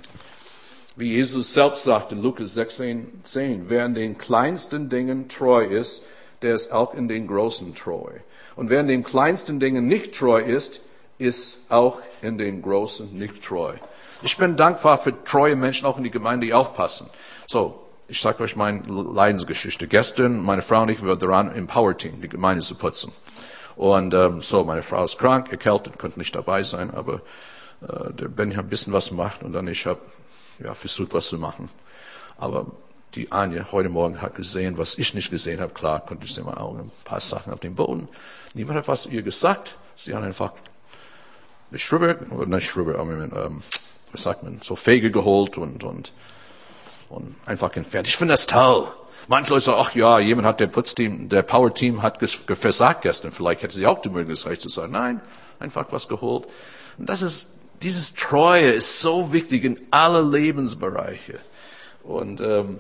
Wie 0.95 1.13
Jesus 1.13 1.53
selbst 1.53 1.84
sagt 1.84 2.12
in 2.12 2.21
Lukas 2.21 2.53
16, 2.53 3.21
10, 3.23 3.65
wer 3.69 3.86
in 3.86 3.95
den 3.95 4.17
kleinsten 4.17 4.89
Dingen 4.89 5.27
treu 5.27 5.63
ist, 5.65 6.03
der 6.41 6.53
ist 6.53 6.71
auch 6.71 6.93
in 6.93 7.08
den 7.08 7.27
großen 7.27 7.73
treu. 7.73 8.12
Und 8.56 8.69
wer 8.69 8.82
in 8.82 8.88
den 8.88 9.03
kleinsten 9.03 9.60
Dingen 9.60 9.88
nicht 9.88 10.15
treu 10.15 10.39
ist, 10.39 10.82
ist 11.17 11.71
auch 11.71 11.99
in 12.21 12.38
den 12.38 12.62
großen 12.62 13.17
nicht 13.17 13.43
treu. 13.43 13.73
Ich 14.21 14.38
bin 14.38 14.56
dankbar 14.56 14.99
für 14.99 15.23
treue 15.23 15.56
Menschen 15.56 15.88
auch 15.88 15.97
in 15.97 16.03
die 16.03 16.12
Gemeinde, 16.12 16.45
die 16.45 16.53
aufpassen. 16.53 17.10
So, 17.47 17.87
ich 18.08 18.22
sage 18.22 18.43
euch 18.43 18.56
meine 18.56 18.84
Leidensgeschichte. 18.88 19.88
Gestern, 19.88 20.41
meine 20.41 20.62
Frau 20.62 20.82
und 20.82 20.89
ich, 20.89 21.04
waren 21.04 21.20
dran, 21.20 21.56
im 21.56 21.67
Power-Team 21.67 22.22
die 22.22 22.30
Gemeinde 22.30 22.63
zu 22.63 22.76
putzen. 22.76 23.12
Und 23.76 24.13
ähm, 24.13 24.41
so, 24.41 24.63
meine 24.63 24.84
Frau 24.84 25.04
ist 25.04 25.17
krank, 25.17 25.52
erkältet, 25.52 26.00
konnte 26.00 26.17
nicht 26.17 26.34
dabei 26.34 26.63
sein, 26.63 26.91
aber 26.91 27.22
äh, 27.82 28.12
der 28.13 28.28
Benny 28.28 28.56
hat 28.56 28.65
ein 28.65 28.70
bisschen 28.70 28.93
was 28.93 29.10
gemacht 29.10 29.43
und 29.43 29.54
dann 29.54 29.67
ich 29.67 29.86
habe 29.86 30.00
ja, 30.63 30.74
versucht, 30.74 31.13
was 31.13 31.28
zu 31.28 31.38
machen. 31.38 31.70
Aber 32.38 32.67
die 33.15 33.32
Anja 33.32 33.67
heute 33.72 33.89
Morgen 33.89 34.22
hat 34.22 34.36
gesehen, 34.36 34.78
was 34.78 34.98
ich 34.98 35.13
nicht 35.13 35.30
gesehen 35.30 35.60
habe. 35.60 35.74
Klar, 35.74 36.00
konnte 36.00 36.26
ich 36.26 36.34
sehen 36.34 36.46
meine 36.46 36.60
Augen, 36.60 36.80
ein 36.80 36.91
paar 37.04 37.20
Sachen 37.20 37.54
auf 37.54 37.60
dem 37.60 37.76
Boden. 37.76 38.08
Niemand 38.54 38.80
hat 38.80 38.88
was 38.88 39.06
ihr 39.06 39.22
gesagt. 39.22 39.76
Sie 39.96 40.15
haben 40.15 40.24
einfach 40.24 40.54
eine 41.70 41.80
Schrubbe, 41.80 42.17
oder 42.32 42.48
nicht 42.48 42.67
Schrubbe, 42.67 42.98
aber 42.98 43.13
ähm, 43.13 43.62
was 44.12 44.24
sagt 44.24 44.43
man, 44.43 44.60
so 44.63 44.76
Fege 44.76 45.12
geholt 45.12 45.58
und, 45.58 45.84
und, 45.84 46.13
und 47.10 47.36
einfach 47.46 47.76
entfernt. 47.76 48.08
Ich 48.08 48.17
finde 48.17 48.34
das 48.34 48.48
toll. 48.48 48.88
Manche 49.28 49.54
Leute 49.54 49.65
sagen, 49.65 49.82
ach 49.82 49.93
ja, 49.96 50.20
jemand 50.20 50.48
hat 50.48 50.60
der 50.60 50.67
Putzteam, 50.67 51.28
der 51.28 51.41
Power-Team 51.41 52.02
hat 52.02 52.17
versagt 52.30 53.02
gestern. 53.02 53.32
Vielleicht 53.32 53.62
hätte 53.62 53.76
sie 53.76 53.86
auch 53.86 54.02
die 54.02 54.10
Möglichkeit 54.10 54.62
zu 54.62 54.70
sagen, 54.70 54.93
nein, 54.93 55.22
einfach 55.60 55.86
was 55.91 56.08
geholt. 56.08 56.46
Und 56.98 57.10
das 57.10 57.22
ist, 57.22 57.60
dieses 57.82 58.13
Treue 58.13 58.72
ist 58.72 59.02
so 59.02 59.34
wichtig 59.34 59.65
in 59.65 59.82
alle 59.91 60.22
Lebensbereiche. 60.22 61.39
Und 62.04 62.39
ähm, 62.39 62.80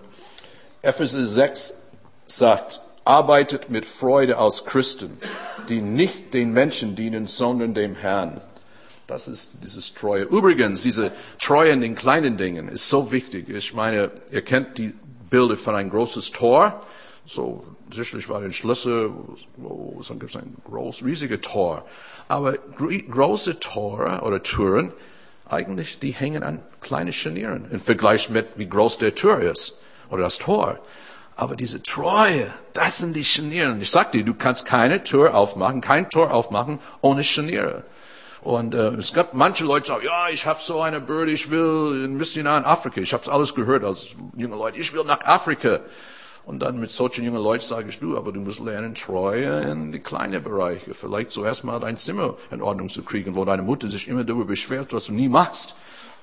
Epheser 0.81 1.25
6 1.25 1.73
sagt, 2.27 2.81
arbeitet 3.03 3.69
mit 3.69 3.85
Freude 3.85 4.37
aus 4.37 4.65
Christen, 4.65 5.17
die 5.69 5.81
nicht 5.81 6.33
den 6.33 6.51
Menschen 6.51 6.95
dienen, 6.95 7.27
sondern 7.27 7.73
dem 7.73 7.95
Herrn. 7.95 8.41
Das 9.07 9.29
ist 9.29 9.63
dieses 9.63 9.93
Treue. 9.93 10.23
Übrigens, 10.23 10.81
diese 10.81 11.11
Treue 11.39 11.71
in 11.71 11.79
den 11.79 11.95
kleinen 11.95 12.37
Dingen 12.37 12.67
ist 12.67 12.89
so 12.89 13.11
wichtig. 13.11 13.47
Ich 13.47 13.73
meine, 13.73 14.11
ihr 14.31 14.41
kennt 14.41 14.77
die 14.77 14.93
Bilder 15.29 15.55
von 15.55 15.75
ein 15.75 15.89
großes 15.89 16.31
Tor. 16.31 16.81
So, 17.25 17.63
sicherlich 17.89 18.27
war 18.27 18.41
den 18.41 18.51
Schlüssel, 18.51 19.11
wo, 19.55 19.97
so 20.01 20.15
gibt 20.15 20.35
es 20.35 20.41
ein 20.41 20.55
groß, 20.65 21.05
riesiges 21.05 21.39
Tor. 21.41 21.85
Aber 22.27 22.53
große 22.53 23.61
Tore 23.61 24.21
oder 24.23 24.43
Türen, 24.43 24.91
eigentlich, 25.45 25.99
die 25.99 26.11
hängen 26.11 26.43
an 26.43 26.59
kleine 26.81 27.13
Scharnieren 27.13 27.71
im 27.71 27.79
Vergleich 27.79 28.29
mit, 28.29 28.47
wie 28.57 28.67
groß 28.67 28.97
der 28.97 29.15
Tür 29.15 29.39
ist 29.39 29.81
oder 30.09 30.23
das 30.23 30.37
Tor. 30.37 30.79
Aber 31.37 31.55
diese 31.55 31.81
Treue, 31.81 32.51
das 32.73 32.97
sind 32.97 33.15
die 33.15 33.23
Scharniere. 33.23 33.77
Ich 33.79 33.91
sag 33.91 34.11
dir, 34.11 34.25
du 34.25 34.33
kannst 34.33 34.65
keine 34.65 35.03
Tür 35.03 35.35
aufmachen, 35.35 35.79
kein 35.79 36.09
Tor 36.09 36.33
aufmachen 36.33 36.79
ohne 36.99 37.23
Scharniere. 37.23 37.83
Und 38.47 38.73
äh, 38.73 38.91
es 38.91 39.11
gab 39.11 39.33
manche 39.33 39.65
Leute, 39.65 39.87
sagen, 39.87 40.05
ja, 40.05 40.29
ich 40.29 40.45
habe 40.45 40.61
so 40.61 40.81
eine 40.81 41.01
Bürde, 41.01 41.33
ich 41.33 41.51
will 41.51 42.05
ein 42.05 42.15
Missionar 42.15 42.57
in 42.57 42.63
Afrika. 42.63 43.01
Ich 43.01 43.11
habe 43.11 43.29
alles 43.29 43.53
gehört 43.53 43.83
als 43.83 44.11
junge 44.37 44.55
Leute. 44.55 44.77
Ich 44.77 44.93
will 44.93 45.03
nach 45.03 45.19
Afrika. 45.25 45.81
Und 46.45 46.59
dann 46.59 46.79
mit 46.79 46.89
solchen 46.89 47.25
jungen 47.25 47.43
Leuten 47.43 47.65
sage 47.65 47.89
ich, 47.89 47.99
du, 47.99 48.17
aber 48.17 48.31
du 48.31 48.39
musst 48.39 48.61
lernen, 48.61 48.95
Treue 48.95 49.69
in 49.69 49.91
die 49.91 49.99
kleinen 49.99 50.41
Bereiche. 50.41 50.93
Vielleicht 50.93 51.31
zuerst 51.31 51.65
mal 51.65 51.81
dein 51.81 51.97
Zimmer 51.97 52.37
in 52.49 52.61
Ordnung 52.61 52.87
zu 52.87 53.03
kriegen, 53.03 53.35
wo 53.35 53.43
deine 53.43 53.63
Mutter 53.63 53.89
sich 53.89 54.07
immer 54.07 54.23
darüber 54.23 54.45
beschwert, 54.45 54.93
was 54.93 55.07
du 55.07 55.11
nie 55.11 55.27
machst. 55.27 55.75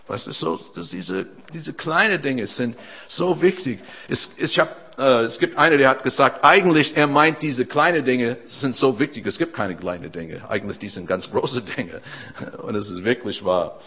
Weißt 0.07 0.27
du, 0.27 0.33
so, 0.33 0.59
dass 0.75 0.89
diese, 0.89 1.27
diese 1.53 1.75
kleinen 1.75 2.23
Dinge 2.23 2.47
sind 2.47 2.75
so 3.07 3.43
wichtig. 3.43 3.81
Es, 4.09 4.39
ich 4.39 4.59
hab, 4.59 4.84
äh, 4.99 5.23
es 5.23 5.39
gibt 5.39 5.59
einer, 5.59 5.77
der 5.77 5.89
hat 5.89 6.03
gesagt, 6.03 6.45
eigentlich, 6.45 6.97
er 6.97 7.07
meint, 7.07 7.43
diese 7.43 7.67
kleinen 7.67 8.05
Dinge 8.05 8.37
sind 8.47 8.77
so 8.77 8.99
wichtig. 8.99 9.27
Es 9.27 9.39
gibt 9.39 9.55
keine 9.55 9.77
kleinen 9.77 10.13
Dinge. 10.13 10.49
Eigentlich, 10.49 10.79
die 10.79 10.89
sind 10.89 11.07
ganz 11.07 11.31
große 11.31 11.63
Dinge. 11.77 12.01
Und 12.63 12.75
es 12.75 12.91
ist 12.91 13.05
wirklich 13.05 13.45
wahr. 13.45 13.79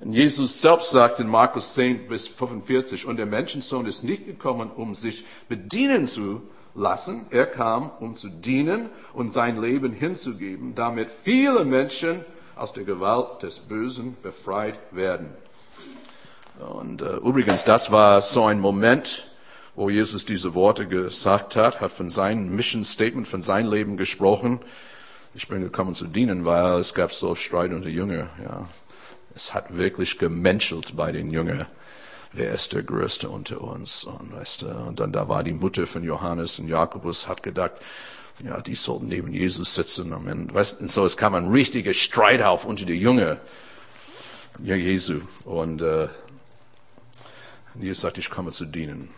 Und 0.00 0.12
Jesus 0.12 0.60
selbst 0.60 0.90
sagt 0.90 1.20
in 1.20 1.28
Markus 1.28 1.74
10 1.74 2.08
bis 2.08 2.26
45, 2.26 3.06
und 3.06 3.16
der 3.16 3.26
Menschensohn 3.26 3.86
ist 3.86 4.02
nicht 4.02 4.26
gekommen, 4.26 4.70
um 4.74 4.94
sich 4.94 5.24
bedienen 5.48 6.06
zu 6.06 6.42
lassen. 6.74 7.26
Er 7.30 7.46
kam, 7.46 7.90
um 8.00 8.16
zu 8.16 8.28
dienen 8.28 8.90
und 9.12 9.32
sein 9.32 9.60
Leben 9.60 9.92
hinzugeben, 9.92 10.74
damit 10.74 11.10
viele 11.10 11.64
Menschen 11.64 12.24
aus 12.54 12.72
der 12.72 12.84
Gewalt 12.84 13.42
des 13.42 13.58
Bösen 13.58 14.16
befreit 14.22 14.78
werden. 14.90 15.30
Und 16.58 17.02
äh, 17.02 17.16
übrigens, 17.16 17.64
das 17.64 17.92
war 17.92 18.22
so 18.22 18.46
ein 18.46 18.60
Moment, 18.60 19.24
wo 19.76 19.90
Jesus 19.90 20.24
diese 20.24 20.54
Worte 20.54 20.88
gesagt 20.88 21.54
hat, 21.54 21.80
hat 21.80 21.92
von 21.92 22.08
seinem 22.08 22.56
Mission 22.56 22.82
Statement, 22.82 23.28
von 23.28 23.42
seinem 23.42 23.70
Leben 23.70 23.96
gesprochen. 23.98 24.60
Ich 25.34 25.48
bin 25.48 25.60
gekommen 25.60 25.94
zu 25.94 26.06
dienen, 26.06 26.46
weil 26.46 26.78
es 26.78 26.94
gab 26.94 27.12
so 27.12 27.34
Streit 27.34 27.72
unter 27.72 27.90
Jünger. 27.90 28.30
Ja, 28.42 28.68
es 29.34 29.52
hat 29.52 29.76
wirklich 29.76 30.18
gemenschelt 30.18 30.96
bei 30.96 31.12
den 31.12 31.30
Jüngern. 31.30 31.66
Wer 32.32 32.52
ist 32.52 32.72
der 32.72 32.82
Größte 32.82 33.28
unter 33.28 33.60
uns? 33.60 34.04
Und, 34.04 34.34
weißt 34.34 34.62
du, 34.62 34.66
und 34.68 34.98
dann 34.98 35.12
da 35.12 35.28
war 35.28 35.44
die 35.44 35.52
Mutter 35.52 35.86
von 35.86 36.02
Johannes 36.02 36.58
und 36.58 36.68
Jakobus, 36.68 37.28
hat 37.28 37.42
gedacht, 37.42 37.72
ja, 38.42 38.60
die 38.62 38.74
sollten 38.74 39.08
neben 39.08 39.32
Jesus 39.32 39.74
sitzen. 39.74 40.12
Und, 40.14 40.54
weißt, 40.54 40.80
und 40.80 40.90
so 40.90 41.04
es 41.04 41.18
kam 41.18 41.34
ein 41.34 41.48
richtiger 41.48 41.92
Streit 41.92 42.40
auf 42.40 42.64
unter 42.64 42.86
die 42.86 42.94
Jünger, 42.94 43.38
ja, 44.62 44.74
Jesu. 44.74 45.20
Und 45.44 45.82
äh, 45.82 46.08
Jesus 47.78 48.00
sagt, 48.00 48.16
ich 48.16 48.30
komme 48.30 48.52
zu 48.52 48.64
dienen. 48.64 49.10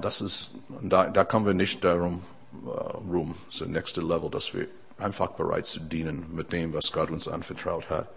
Das 0.00 0.20
ist, 0.20 0.54
da, 0.80 1.08
da 1.08 1.24
kommen 1.24 1.46
wir 1.46 1.54
nicht 1.54 1.84
darum, 1.84 2.22
uh, 2.64 2.70
rum, 3.10 3.34
so 3.48 3.64
nächste 3.64 4.00
Level, 4.00 4.30
dass 4.30 4.54
wir 4.54 4.66
einfach 4.98 5.30
bereit 5.30 5.66
zu 5.66 5.80
dienen 5.80 6.34
mit 6.34 6.52
dem, 6.52 6.72
was 6.72 6.92
Gott 6.92 7.10
uns 7.10 7.28
anvertraut 7.28 7.90
hat. 7.90 8.08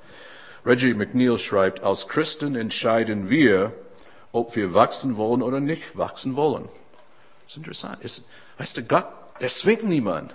Reggie 0.66 0.94
McNeil 0.94 1.38
schreibt, 1.38 1.84
als 1.84 2.08
Christen 2.08 2.56
entscheiden 2.56 3.30
wir, 3.30 3.74
ob 4.32 4.56
wir 4.56 4.74
wachsen 4.74 5.18
wollen 5.18 5.42
oder 5.42 5.60
nicht 5.60 5.98
wachsen 5.98 6.36
wollen. 6.36 6.70
Das 7.44 7.54
ist 7.54 7.58
interessant. 7.58 8.02
Ist, 8.02 8.30
weißt 8.58 8.78
du, 8.78 8.84
Gott, 8.84 9.06
der 9.40 9.48
zwingt 9.48 9.84
niemand. 9.84 10.34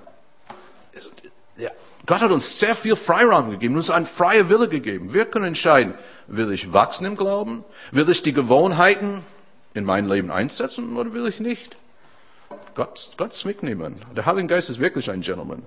Ja, 1.57 1.71
Gott 2.07 2.21
hat 2.21 2.31
uns 2.31 2.59
sehr 2.59 2.75
viel 2.75 2.97
Freiraum 2.97 3.51
gegeben, 3.51 3.77
uns 3.77 3.91
einen 3.91 4.07
freien 4.07 4.49
Wille 4.49 4.69
gegeben. 4.69 5.13
Wir 5.13 5.27
können 5.27 5.45
entscheiden, 5.45 5.95
will 6.27 6.51
ich 6.53 6.73
wachsen 6.73 7.05
im 7.05 7.17
Glauben? 7.17 7.65
Will 7.91 8.09
ich 8.09 8.23
die 8.23 8.33
Gewohnheiten 8.33 9.21
in 9.75 9.85
mein 9.85 10.09
Leben 10.09 10.31
einsetzen 10.31 10.97
oder 10.97 11.13
will 11.13 11.27
ich 11.27 11.41
nicht? 11.41 11.77
Gott, 12.75 13.11
Gott 13.17 13.35
zwingt 13.35 13.63
niemand. 13.63 13.99
Der 14.17 14.27
Heilige 14.27 14.49
Geist 14.49 14.71
ist 14.71 14.81
wirklich 14.81 15.11
ein 15.11 15.21
Gentleman. 15.21 15.63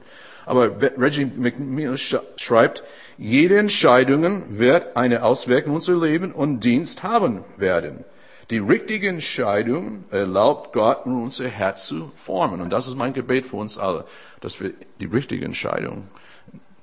Aber 0.45 0.69
Reggie 0.79 1.25
McNeil 1.25 1.97
schreibt, 1.97 2.83
jede 3.17 3.57
Entscheidung 3.57 4.59
wird 4.59 4.95
eine 4.95 5.23
Auswirkung 5.23 5.71
in 5.71 5.75
unser 5.75 5.99
Leben 5.99 6.31
und 6.31 6.63
Dienst 6.63 7.03
haben 7.03 7.43
werden. 7.57 8.03
Die 8.51 8.59
richtige 8.59 9.09
Entscheidung 9.09 10.03
erlaubt 10.11 10.73
Gott, 10.73 11.05
unser 11.05 11.47
Herz 11.47 11.87
zu 11.87 12.11
formen. 12.15 12.61
Und 12.61 12.69
das 12.69 12.87
ist 12.87 12.95
mein 12.95 13.13
Gebet 13.13 13.47
für 13.47 13.57
uns 13.57 13.79
alle, 13.79 14.05
dass 14.41 14.61
wir 14.61 14.71
die 14.99 15.05
richtige 15.05 15.45
Entscheidung 15.45 16.07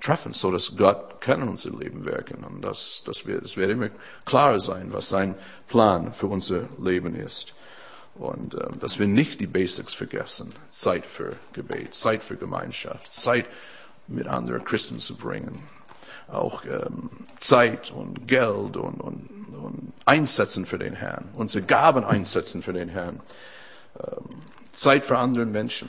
treffen, 0.03 0.33
so 0.33 0.51
dass 0.51 0.77
Gott 0.77 1.21
kann 1.21 1.43
in 1.43 1.49
unser 1.49 1.71
Leben 1.71 2.05
wirken. 2.05 2.45
Und 2.45 2.63
das, 2.63 3.03
das, 3.07 3.27
wird, 3.27 3.45
das 3.45 3.57
wird 3.57 3.71
immer 3.71 3.89
klarer 4.25 4.61
sein, 4.61 4.93
was 4.93 5.09
sein 5.09 5.37
Plan 5.69 6.13
für 6.13 6.27
unser 6.27 6.69
Leben 6.79 7.15
ist. 7.15 7.55
Und 8.17 8.55
äh, 8.55 8.69
dass 8.79 8.99
wir 8.99 9.07
nicht 9.07 9.41
die 9.41 9.47
Basics 9.47 9.95
vergessen. 9.95 10.53
Zeit 10.69 11.07
für 11.07 11.37
Gebet, 11.53 11.95
Zeit 11.95 12.23
für 12.23 12.37
Gemeinschaft, 12.37 13.13
Zeit 13.13 13.47
mit 14.09 14.27
anderen 14.27 14.65
Christen 14.65 14.99
zu 14.99 15.17
bringen. 15.17 15.63
Auch 16.29 16.65
ähm, 16.65 17.11
Zeit 17.37 17.91
und 17.93 18.27
Geld 18.27 18.77
und, 18.77 19.01
und, 19.01 19.29
und 19.55 19.93
einsetzen 20.05 20.67
für 20.67 20.79
den 20.79 20.95
Herrn. 20.95 21.29
Unsere 21.35 21.65
Gaben 21.65 22.05
einsetzen 22.05 22.63
für 22.63 22.73
den 22.73 22.89
Herrn. 22.89 23.21
Ähm, 23.99 24.25
Zeit 24.73 25.05
für 25.05 25.17
andere 25.17 25.47
Menschen. 25.47 25.89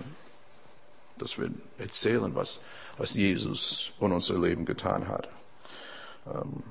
Dass 1.17 1.39
wir 1.39 1.49
erzählen, 1.77 2.35
was, 2.35 2.59
was 2.97 3.15
Jesus 3.15 3.91
in 3.99 4.11
unser 4.11 4.39
Leben 4.39 4.65
getan 4.65 5.07
hat. 5.07 5.29
Ähm, 6.27 6.63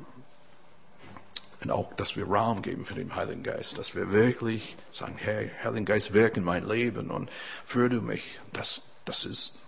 und 1.62 1.70
auch, 1.70 1.92
dass 1.94 2.16
wir 2.16 2.26
Raum 2.26 2.62
geben 2.62 2.84
für 2.84 2.94
den 2.94 3.14
Heiligen 3.14 3.44
Geist, 3.44 3.78
dass 3.78 3.94
wir 3.94 4.10
wirklich 4.10 4.76
sagen, 4.90 5.14
Herr, 5.16 5.48
Heiligen 5.62 5.84
Geist, 5.84 6.12
wirke 6.12 6.38
in 6.38 6.44
mein 6.44 6.66
Leben 6.66 7.10
und 7.10 7.30
führe 7.64 7.88
du 7.88 8.00
mich. 8.00 8.40
Das, 8.52 8.96
das 9.04 9.24
ist 9.24 9.60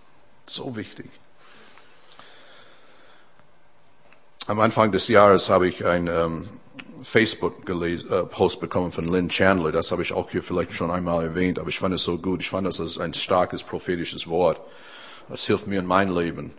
so 0.45 0.75
wichtig. 0.75 1.09
Am 4.47 4.59
Anfang 4.59 4.91
des 4.91 5.07
Jahres 5.07 5.49
habe 5.49 5.67
ich 5.67 5.85
ein 5.85 6.07
ähm, 6.07 6.49
Facebook-Post 7.01 8.57
äh, 8.57 8.59
bekommen 8.59 8.91
von 8.91 9.07
Lynn 9.07 9.29
Chandler. 9.29 9.71
Das 9.71 9.91
habe 9.91 10.01
ich 10.01 10.11
auch 10.11 10.29
hier 10.29 10.43
vielleicht 10.43 10.73
schon 10.73 10.91
einmal 10.91 11.23
erwähnt, 11.23 11.59
aber 11.59 11.69
ich 11.69 11.79
fand 11.79 11.95
es 11.95 12.03
so 12.03 12.17
gut. 12.17 12.41
Ich 12.41 12.49
fand 12.49 12.67
das 12.67 12.81
als 12.81 12.97
ein 12.97 13.13
starkes 13.13 13.63
prophetisches 13.63 14.27
Wort. 14.27 14.59
Das 15.29 15.45
hilft 15.45 15.67
mir 15.67 15.79
in 15.79 15.85
meinem 15.85 16.15
Leben. 16.15 16.53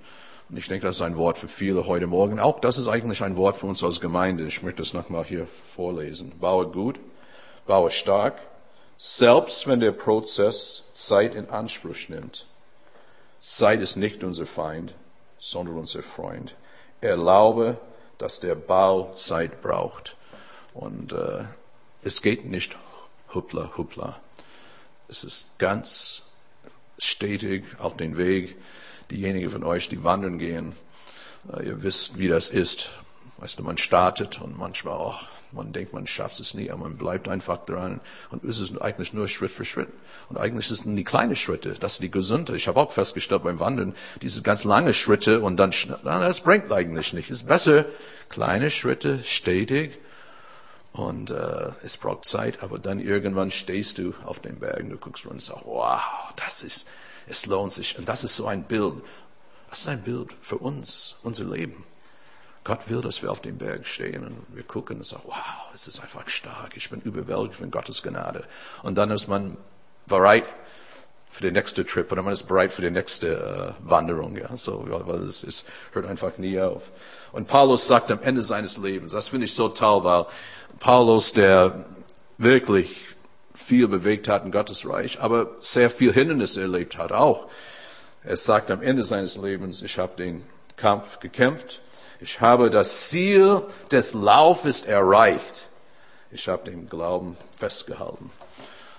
Und 0.49 0.57
ich 0.57 0.69
denke, 0.69 0.87
das 0.87 0.97
ist 0.97 1.03
ein 1.03 1.17
Wort 1.17 1.39
für 1.39 1.49
viele 1.49 1.87
heute 1.87 2.07
Morgen. 2.07 2.39
Auch 2.39 2.61
das 2.61 2.79
ist 2.79 2.89
eigentlich 2.89 3.23
ein 3.23 3.37
Wort 3.37 3.57
für 3.57 3.67
uns 3.67 3.83
als 3.83 4.01
Gemeinde. 4.01 4.47
Ich 4.47 4.63
möchte 4.63 4.83
das 4.83 4.93
nochmal 4.93 5.25
hier 5.25 5.47
vorlesen. 5.47 6.39
Baue 6.39 6.69
gut, 6.69 7.01
baue 7.67 7.91
stark, 7.91 8.39
selbst 8.97 9.67
wenn 9.67 9.81
der 9.81 9.93
Prozess 9.93 10.91
Zeit 10.93 11.35
in 11.35 11.51
Anspruch 11.51 12.09
nimmt. 12.09 12.47
Zeit 13.41 13.81
ist 13.81 13.97
nicht 13.97 14.25
unser 14.25 14.47
Feind, 14.47 14.95
sondern 15.39 15.77
unser 15.77 16.03
Freund. 16.03 16.55
Erlaube, 17.01 17.79
dass 18.19 18.41
der 18.41 18.55
Bau 18.55 19.13
Zeit 19.15 19.63
braucht. 19.63 20.17
Und 20.75 21.13
äh, 21.13 21.45
es 22.03 22.23
geht 22.23 22.45
nicht 22.47 22.77
huppla, 23.35 23.73
huppla. 23.77 24.21
Es 25.09 25.25
ist 25.25 25.59
ganz 25.59 26.26
stetig 26.99 27.65
auf 27.79 27.97
den 27.97 28.17
Weg. 28.17 28.57
Diejenigen 29.11 29.51
von 29.51 29.63
euch, 29.63 29.89
die 29.89 30.03
wandern 30.03 30.39
gehen, 30.39 30.75
äh, 31.53 31.67
ihr 31.67 31.83
wisst, 31.83 32.19
wie 32.19 32.29
das 32.29 32.51
ist. 32.51 32.91
Weißt 33.39 33.59
du, 33.59 33.63
man 33.63 33.77
startet 33.77 34.41
und 34.41 34.59
manchmal 34.59 34.95
auch, 34.95 35.21
man 35.53 35.73
denkt, 35.73 35.93
man 35.93 36.07
schafft 36.07 36.41
es 36.41 36.55
nie, 36.55 36.71
aber 36.71 36.85
man 36.85 36.97
bleibt 36.97 37.29
einfach 37.29 37.59
dran 37.59 38.01
und 38.31 38.45
ist 38.45 38.61
es 38.61 38.77
eigentlich 38.81 39.13
nur 39.13 39.29
Schritt 39.29 39.53
für 39.53 39.65
Schritt. 39.65 39.89
Und 40.29 40.39
eigentlich 40.39 40.67
sind 40.69 40.97
die 40.97 41.05
kleinen 41.05 41.37
Schritte, 41.37 41.75
das 41.79 41.95
ist 41.95 42.03
die 42.03 42.11
gesunde. 42.11 42.57
Ich 42.57 42.67
habe 42.67 42.81
auch 42.81 42.91
festgestellt 42.91 43.43
beim 43.45 43.61
Wandern, 43.61 43.95
diese 44.23 44.41
ganz 44.43 44.65
lange 44.65 44.95
Schritte 44.95 45.43
und 45.43 45.59
dann, 45.59 45.73
das 46.03 46.41
bringt 46.41 46.73
eigentlich 46.73 47.13
nicht. 47.13 47.31
Es 47.31 47.43
ist 47.43 47.49
besser, 47.49 47.85
kleine 48.31 48.71
Schritte, 48.71 49.23
stetig 49.23 49.99
und 50.97 51.31
äh, 51.31 51.73
es 51.83 51.99
braucht 51.99 52.25
Zeit, 52.25 52.63
aber 52.63 52.79
dann 52.79 53.01
irgendwann 53.01 53.51
stehst 53.51 53.99
du 53.99 54.15
auf 54.25 54.41
den 54.41 54.59
Bergen, 54.59 54.89
du 54.89 54.97
guckst 54.97 55.27
und 55.27 55.43
sagst, 55.43 55.67
wow, 55.67 56.01
das 56.37 56.63
ist, 56.63 56.89
es 57.27 57.45
lohnt 57.45 57.73
sich. 57.73 57.99
Und 57.99 58.09
das 58.09 58.25
ist 58.25 58.35
so 58.35 58.47
ein 58.47 58.65
Bild. 58.65 58.95
Das 59.69 59.81
ist 59.81 59.89
ein 59.89 60.03
Bild 60.03 60.35
für 60.41 60.57
uns, 60.57 61.17
unser 61.23 61.45
Leben. 61.45 61.85
Gott 62.65 62.89
will, 62.89 63.03
dass 63.03 63.23
wir 63.23 63.31
auf 63.31 63.43
dem 63.43 63.59
Berg 63.59 63.87
stehen 63.87 64.27
und 64.27 64.47
wir 64.55 64.63
gucken 64.63 64.97
und 64.97 65.05
sagen, 65.05 65.23
wow, 65.27 65.37
es 65.75 65.87
ist 65.87 66.01
einfach 66.01 66.29
stark. 66.29 66.77
Ich 66.77 66.89
bin 66.89 67.03
überwältigt 67.03 67.57
von 67.57 67.71
Gottes 67.71 68.03
Gnade. 68.03 68.45
Und 68.83 68.95
dann 68.97 69.11
ist 69.11 69.29
man 69.29 69.59
bereit 70.07 70.47
für 71.29 71.43
den 71.43 71.53
nächsten 71.53 71.87
Trip 71.87 72.11
oder 72.11 72.23
man 72.23 72.33
ist 72.33 72.45
bereit 72.45 72.73
für 72.73 72.81
die 72.81 72.91
nächste 72.91 73.75
äh, 73.79 73.89
Wanderung. 73.89 74.37
Ja, 74.37 74.57
so, 74.57 74.87
weil 74.89 75.25
es, 75.25 75.43
es 75.43 75.67
hört 75.93 76.07
einfach 76.07 76.39
nie 76.39 76.59
auf. 76.59 76.83
Und 77.33 77.49
Paulus 77.49 77.87
sagt 77.87 78.11
am 78.11 78.23
Ende 78.23 78.43
seines 78.43 78.79
Lebens, 78.79 79.13
das 79.13 79.29
finde 79.29 79.45
ich 79.45 79.55
so 79.55 79.69
toll, 79.69 80.03
weil 80.05 80.25
Paulus, 80.79 81.33
der 81.33 81.85
wirklich 82.39 83.07
viel 83.55 83.89
bewegt 83.89 84.29
hat 84.29 84.45
in 84.45 84.53
Gottes 84.53 84.89
Reich, 84.89 85.21
aber 85.21 85.57
sehr 85.61 85.91
viel 85.91 86.13
Hindernisse 86.13 86.63
erlebt 86.63 86.99
hat 86.99 87.13
auch. 87.13 87.49
Er 88.23 88.37
sagt 88.37 88.71
am 88.71 88.83
Ende 88.83 89.05
seines 89.05 89.37
Lebens, 89.37 89.83
ich 89.83 89.99
habe 89.99 90.17
den 90.17 90.45
Kampf 90.77 91.21
gekämpft, 91.21 91.81
ich 92.21 92.41
habe 92.41 92.71
das 92.71 93.09
Ziel 93.09 93.63
des 93.91 94.15
Laufes 94.15 94.83
erreicht, 94.83 95.69
ich 96.31 96.49
habe 96.49 96.71
den 96.71 96.89
Glauben 96.89 97.37
festgehalten. 97.59 98.31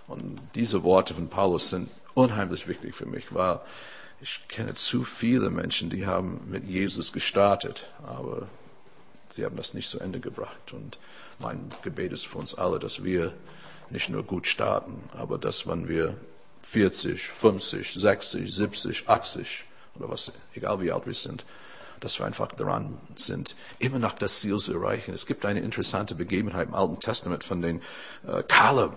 Und 0.07 0.39
diese 0.55 0.83
Worte 0.83 1.13
von 1.13 1.27
Paulus 1.27 1.69
sind 1.69 1.89
unheimlich 2.13 2.67
wichtig 2.67 2.95
für 2.95 3.05
mich, 3.05 3.33
weil 3.33 3.59
ich 4.21 4.47
kenne 4.47 4.73
zu 4.73 5.03
viele 5.03 5.49
Menschen, 5.49 5.89
die 5.89 6.07
haben 6.07 6.41
mit 6.49 6.63
Jesus 6.63 7.11
gestartet, 7.11 7.87
aber 8.07 8.47
sie 9.29 9.45
haben 9.45 9.57
das 9.57 9.73
nicht 9.73 9.89
zu 9.89 9.99
Ende 9.99 10.19
gebracht. 10.19 10.73
Und 10.73 10.97
mein 11.39 11.69
Gebet 11.83 12.11
ist 12.11 12.27
für 12.27 12.37
uns 12.37 12.55
alle, 12.55 12.79
dass 12.79 13.03
wir 13.03 13.33
nicht 13.89 14.09
nur 14.09 14.23
gut 14.23 14.47
starten, 14.47 15.03
aber 15.13 15.37
dass 15.37 15.67
wenn 15.67 15.87
wir 15.87 16.15
40, 16.61 17.21
50, 17.21 17.93
60, 17.93 18.53
70, 18.53 19.07
80 19.07 19.63
oder 19.95 20.09
was, 20.09 20.31
egal 20.53 20.81
wie 20.81 20.91
alt 20.91 21.05
wir 21.05 21.13
sind, 21.13 21.45
dass 21.99 22.19
wir 22.19 22.25
einfach 22.25 22.49
dran 22.49 22.99
sind, 23.15 23.55
immer 23.79 23.99
noch 23.99 24.13
das 24.13 24.39
Ziel 24.39 24.57
zu 24.57 24.73
erreichen. 24.73 25.13
Es 25.13 25.25
gibt 25.25 25.45
eine 25.45 25.61
interessante 25.61 26.13
Begebenheit 26.13 26.67
im 26.67 26.75
Alten 26.75 26.99
Testament 26.99 27.43
von 27.43 27.61
den 27.61 27.81
äh, 28.27 28.43
Caleb. 28.43 28.93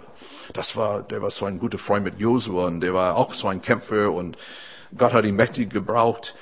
Das 0.52 0.76
war, 0.76 1.02
der 1.02 1.22
war 1.22 1.30
so 1.30 1.46
ein 1.46 1.58
guter 1.58 1.78
Freund 1.78 2.04
mit 2.04 2.18
Josua 2.18 2.66
und 2.66 2.80
der 2.80 2.92
war 2.92 3.16
auch 3.16 3.32
so 3.32 3.48
ein 3.48 3.62
Kämpfer 3.62 4.12
und 4.12 4.36
Gott 4.96 5.12
hat 5.12 5.24
ihn 5.24 5.36
mächtig 5.36 5.70
gebraucht. 5.70 6.34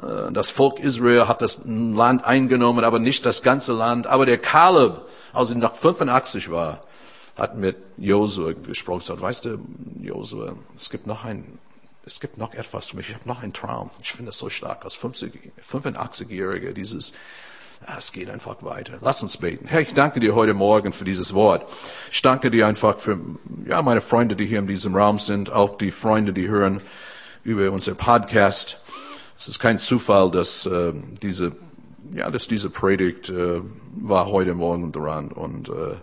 Äh, 0.00 0.32
das 0.32 0.50
Volk 0.50 0.78
Israel 0.78 1.28
hat 1.28 1.42
das 1.42 1.62
Land 1.64 2.24
eingenommen, 2.24 2.84
aber 2.84 2.98
nicht 2.98 3.26
das 3.26 3.42
ganze 3.42 3.72
Land. 3.72 4.06
Aber 4.06 4.26
der 4.26 4.38
Caleb, 4.38 5.02
als 5.32 5.50
er 5.50 5.56
noch 5.56 5.74
85 5.74 6.50
war, 6.50 6.80
hat 7.36 7.56
mit 7.56 7.76
Josua 7.96 8.52
gesprochen, 8.52 9.00
gesagt, 9.00 9.20
weißt 9.20 9.44
du, 9.46 9.58
Josua, 10.00 10.54
es 10.76 10.90
gibt 10.90 11.06
noch 11.06 11.24
ein, 11.24 11.58
es 12.04 12.20
gibt 12.20 12.36
noch 12.36 12.52
etwas 12.54 12.88
für 12.88 12.96
mich, 12.96 13.08
ich 13.08 13.14
habe 13.14 13.28
noch 13.28 13.42
einen 13.42 13.52
Traum. 13.52 13.90
Ich 14.02 14.12
finde 14.12 14.30
das 14.30 14.38
so 14.38 14.50
stark, 14.50 14.84
als 14.84 14.98
85-Jähriger, 14.98 16.72
dieses, 16.72 17.14
es 17.96 18.12
geht 18.12 18.30
einfach 18.30 18.62
weiter. 18.62 18.98
Lass 19.00 19.22
uns 19.22 19.38
beten. 19.38 19.66
Herr, 19.66 19.80
ich 19.80 19.94
danke 19.94 20.20
dir 20.20 20.34
heute 20.34 20.54
Morgen 20.54 20.92
für 20.92 21.04
dieses 21.04 21.34
Wort. 21.34 21.66
Ich 22.10 22.22
danke 22.22 22.50
dir 22.50 22.66
einfach 22.66 22.98
für, 22.98 23.18
ja, 23.66 23.82
meine 23.82 24.00
Freunde, 24.00 24.36
die 24.36 24.46
hier 24.46 24.58
in 24.58 24.66
diesem 24.66 24.94
Raum 24.94 25.18
sind, 25.18 25.50
auch 25.50 25.78
die 25.78 25.90
Freunde, 25.90 26.32
die 26.32 26.48
hören 26.48 26.80
über 27.42 27.70
unser 27.72 27.94
Podcast. 27.94 28.78
Es 29.42 29.48
ist 29.48 29.58
kein 29.58 29.76
Zufall, 29.76 30.30
dass 30.30 30.66
äh, 30.66 30.92
diese, 31.20 31.50
ja, 32.14 32.30
dass 32.30 32.46
diese 32.46 32.70
Predigt 32.70 33.28
äh, 33.28 33.60
war 33.96 34.26
heute 34.26 34.54
Morgen 34.54 34.92
dran. 34.92 35.32
Und 35.32 35.68
äh, 35.68 35.96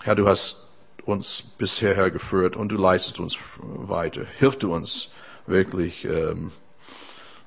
Herr, 0.00 0.14
du 0.14 0.26
hast 0.26 0.70
uns 1.04 1.42
bisher 1.42 2.10
geführt 2.10 2.56
und 2.56 2.72
du 2.72 2.76
leistest 2.78 3.20
uns 3.20 3.36
weiter. 3.60 4.24
Hilf 4.38 4.56
du 4.56 4.72
uns 4.72 5.10
wirklich 5.46 6.06
ähm, 6.06 6.52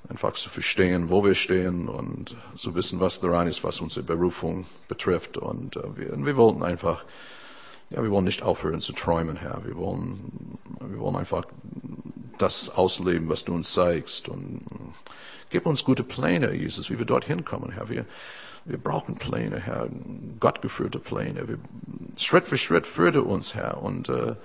einfach 0.08 0.34
zu 0.34 0.50
verstehen, 0.50 1.10
wo 1.10 1.26
wir 1.26 1.34
stehen 1.34 1.90
und 1.90 2.36
zu 2.56 2.76
wissen, 2.76 3.00
was 3.00 3.22
daran 3.22 3.48
ist, 3.48 3.64
was 3.64 3.82
unsere 3.82 4.06
Berufung 4.06 4.68
betrifft. 4.88 5.40
Und 5.40 5.78
äh, 5.78 5.98
wir, 5.98 6.26
wir 6.26 6.38
wollten 6.38 6.62
einfach, 6.62 7.04
ja, 7.90 8.04
wir 8.04 8.12
wollen 8.12 8.26
nicht 8.26 8.44
aufhören 8.44 8.82
zu 8.82 8.94
träumen, 8.94 9.36
Herr. 9.36 9.66
Wir 9.66 9.76
wollen, 9.76 10.60
wir 10.80 11.00
wollen 11.00 11.16
einfach 11.16 11.46
das 12.38 12.70
ausleben, 12.70 13.30
was 13.30 13.46
du 13.46 13.54
uns 13.54 13.74
zeigst. 13.74 14.28
Und 14.30 14.66
gib 15.50 15.66
uns 15.66 15.84
gute 15.84 16.04
Pläne, 16.04 16.54
Jesus, 16.54 16.90
wie 16.90 16.98
wir 16.98 17.06
dorthin 17.06 17.46
kommen, 17.46 17.72
Herr. 17.72 17.90
Wir, 17.90 18.06
wir 18.66 18.78
brauchen 18.78 19.16
Pläne, 19.16 19.60
Herr, 19.60 19.88
gottgeführte 20.40 21.00
Pläne. 21.00 21.48
Wir, 21.48 21.58
Schritt 22.18 22.48
für 22.48 22.58
Schritt 22.58 22.88
führte 22.88 23.24
uns, 23.24 23.56
Herr. 23.56 23.82
Und 23.82 24.10
äh, 24.10 24.36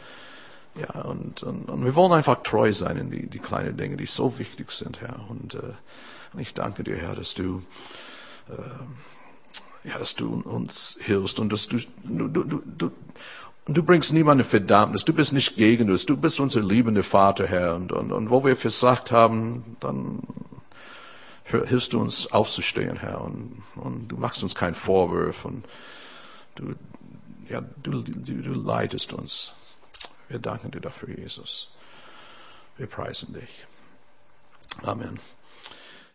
ja, 0.74 1.02
und, 1.02 1.42
und, 1.42 1.68
und 1.68 1.84
wir 1.84 1.94
wollen 1.94 2.12
einfach 2.12 2.42
treu 2.42 2.72
sein 2.72 2.96
in 2.96 3.10
die, 3.10 3.26
die 3.26 3.38
kleinen 3.38 3.76
Dinge, 3.76 3.96
die 3.96 4.06
so 4.06 4.38
wichtig 4.38 4.70
sind, 4.70 5.00
Herr. 5.00 5.28
Und, 5.28 5.54
äh, 5.54 5.72
ich 6.38 6.54
danke 6.54 6.84
dir, 6.84 6.96
Herr, 6.96 7.14
dass 7.14 7.34
du 7.34 7.62
äh, 8.48 9.88
ja, 9.88 9.98
dass 9.98 10.14
du 10.14 10.40
uns 10.40 10.98
hilfst 11.00 11.38
und 11.38 11.52
dass 11.52 11.68
du, 11.68 11.78
du, 12.04 12.28
du, 12.28 12.62
du, 12.64 12.90
und 13.68 13.76
du 13.76 13.82
bringst 13.82 14.14
niemanden 14.14 14.44
Verdammnis. 14.44 15.04
Du 15.04 15.12
bist 15.12 15.34
nicht 15.34 15.56
gegen 15.56 15.90
uns. 15.90 16.06
Du 16.06 16.16
bist 16.16 16.40
unser 16.40 16.62
liebender 16.62 17.02
Vater, 17.02 17.46
Herr. 17.46 17.74
Und, 17.74 17.92
und, 17.92 18.12
und 18.12 18.30
wo 18.30 18.42
wir 18.42 18.56
versagt 18.56 19.12
haben, 19.12 19.76
dann 19.80 20.22
hilfst 21.44 21.92
du 21.92 22.00
uns 22.00 22.32
aufzustehen, 22.32 22.96
Herr. 22.96 23.20
Und, 23.20 23.62
und 23.76 24.08
du 24.08 24.16
machst 24.16 24.42
uns 24.42 24.54
keinen 24.54 24.74
Vorwurf. 24.74 25.44
Und 25.44 25.66
du, 26.54 26.74
ja, 27.50 27.60
du, 27.82 28.00
du, 28.00 28.40
du 28.40 28.52
leitest 28.54 29.12
uns. 29.12 29.52
Wir 30.30 30.38
danken 30.38 30.70
dir 30.70 30.80
dafür, 30.80 31.10
Jesus. 31.18 31.70
Wir 32.78 32.86
preisen 32.86 33.34
dich. 33.34 33.66
Amen. 34.82 35.20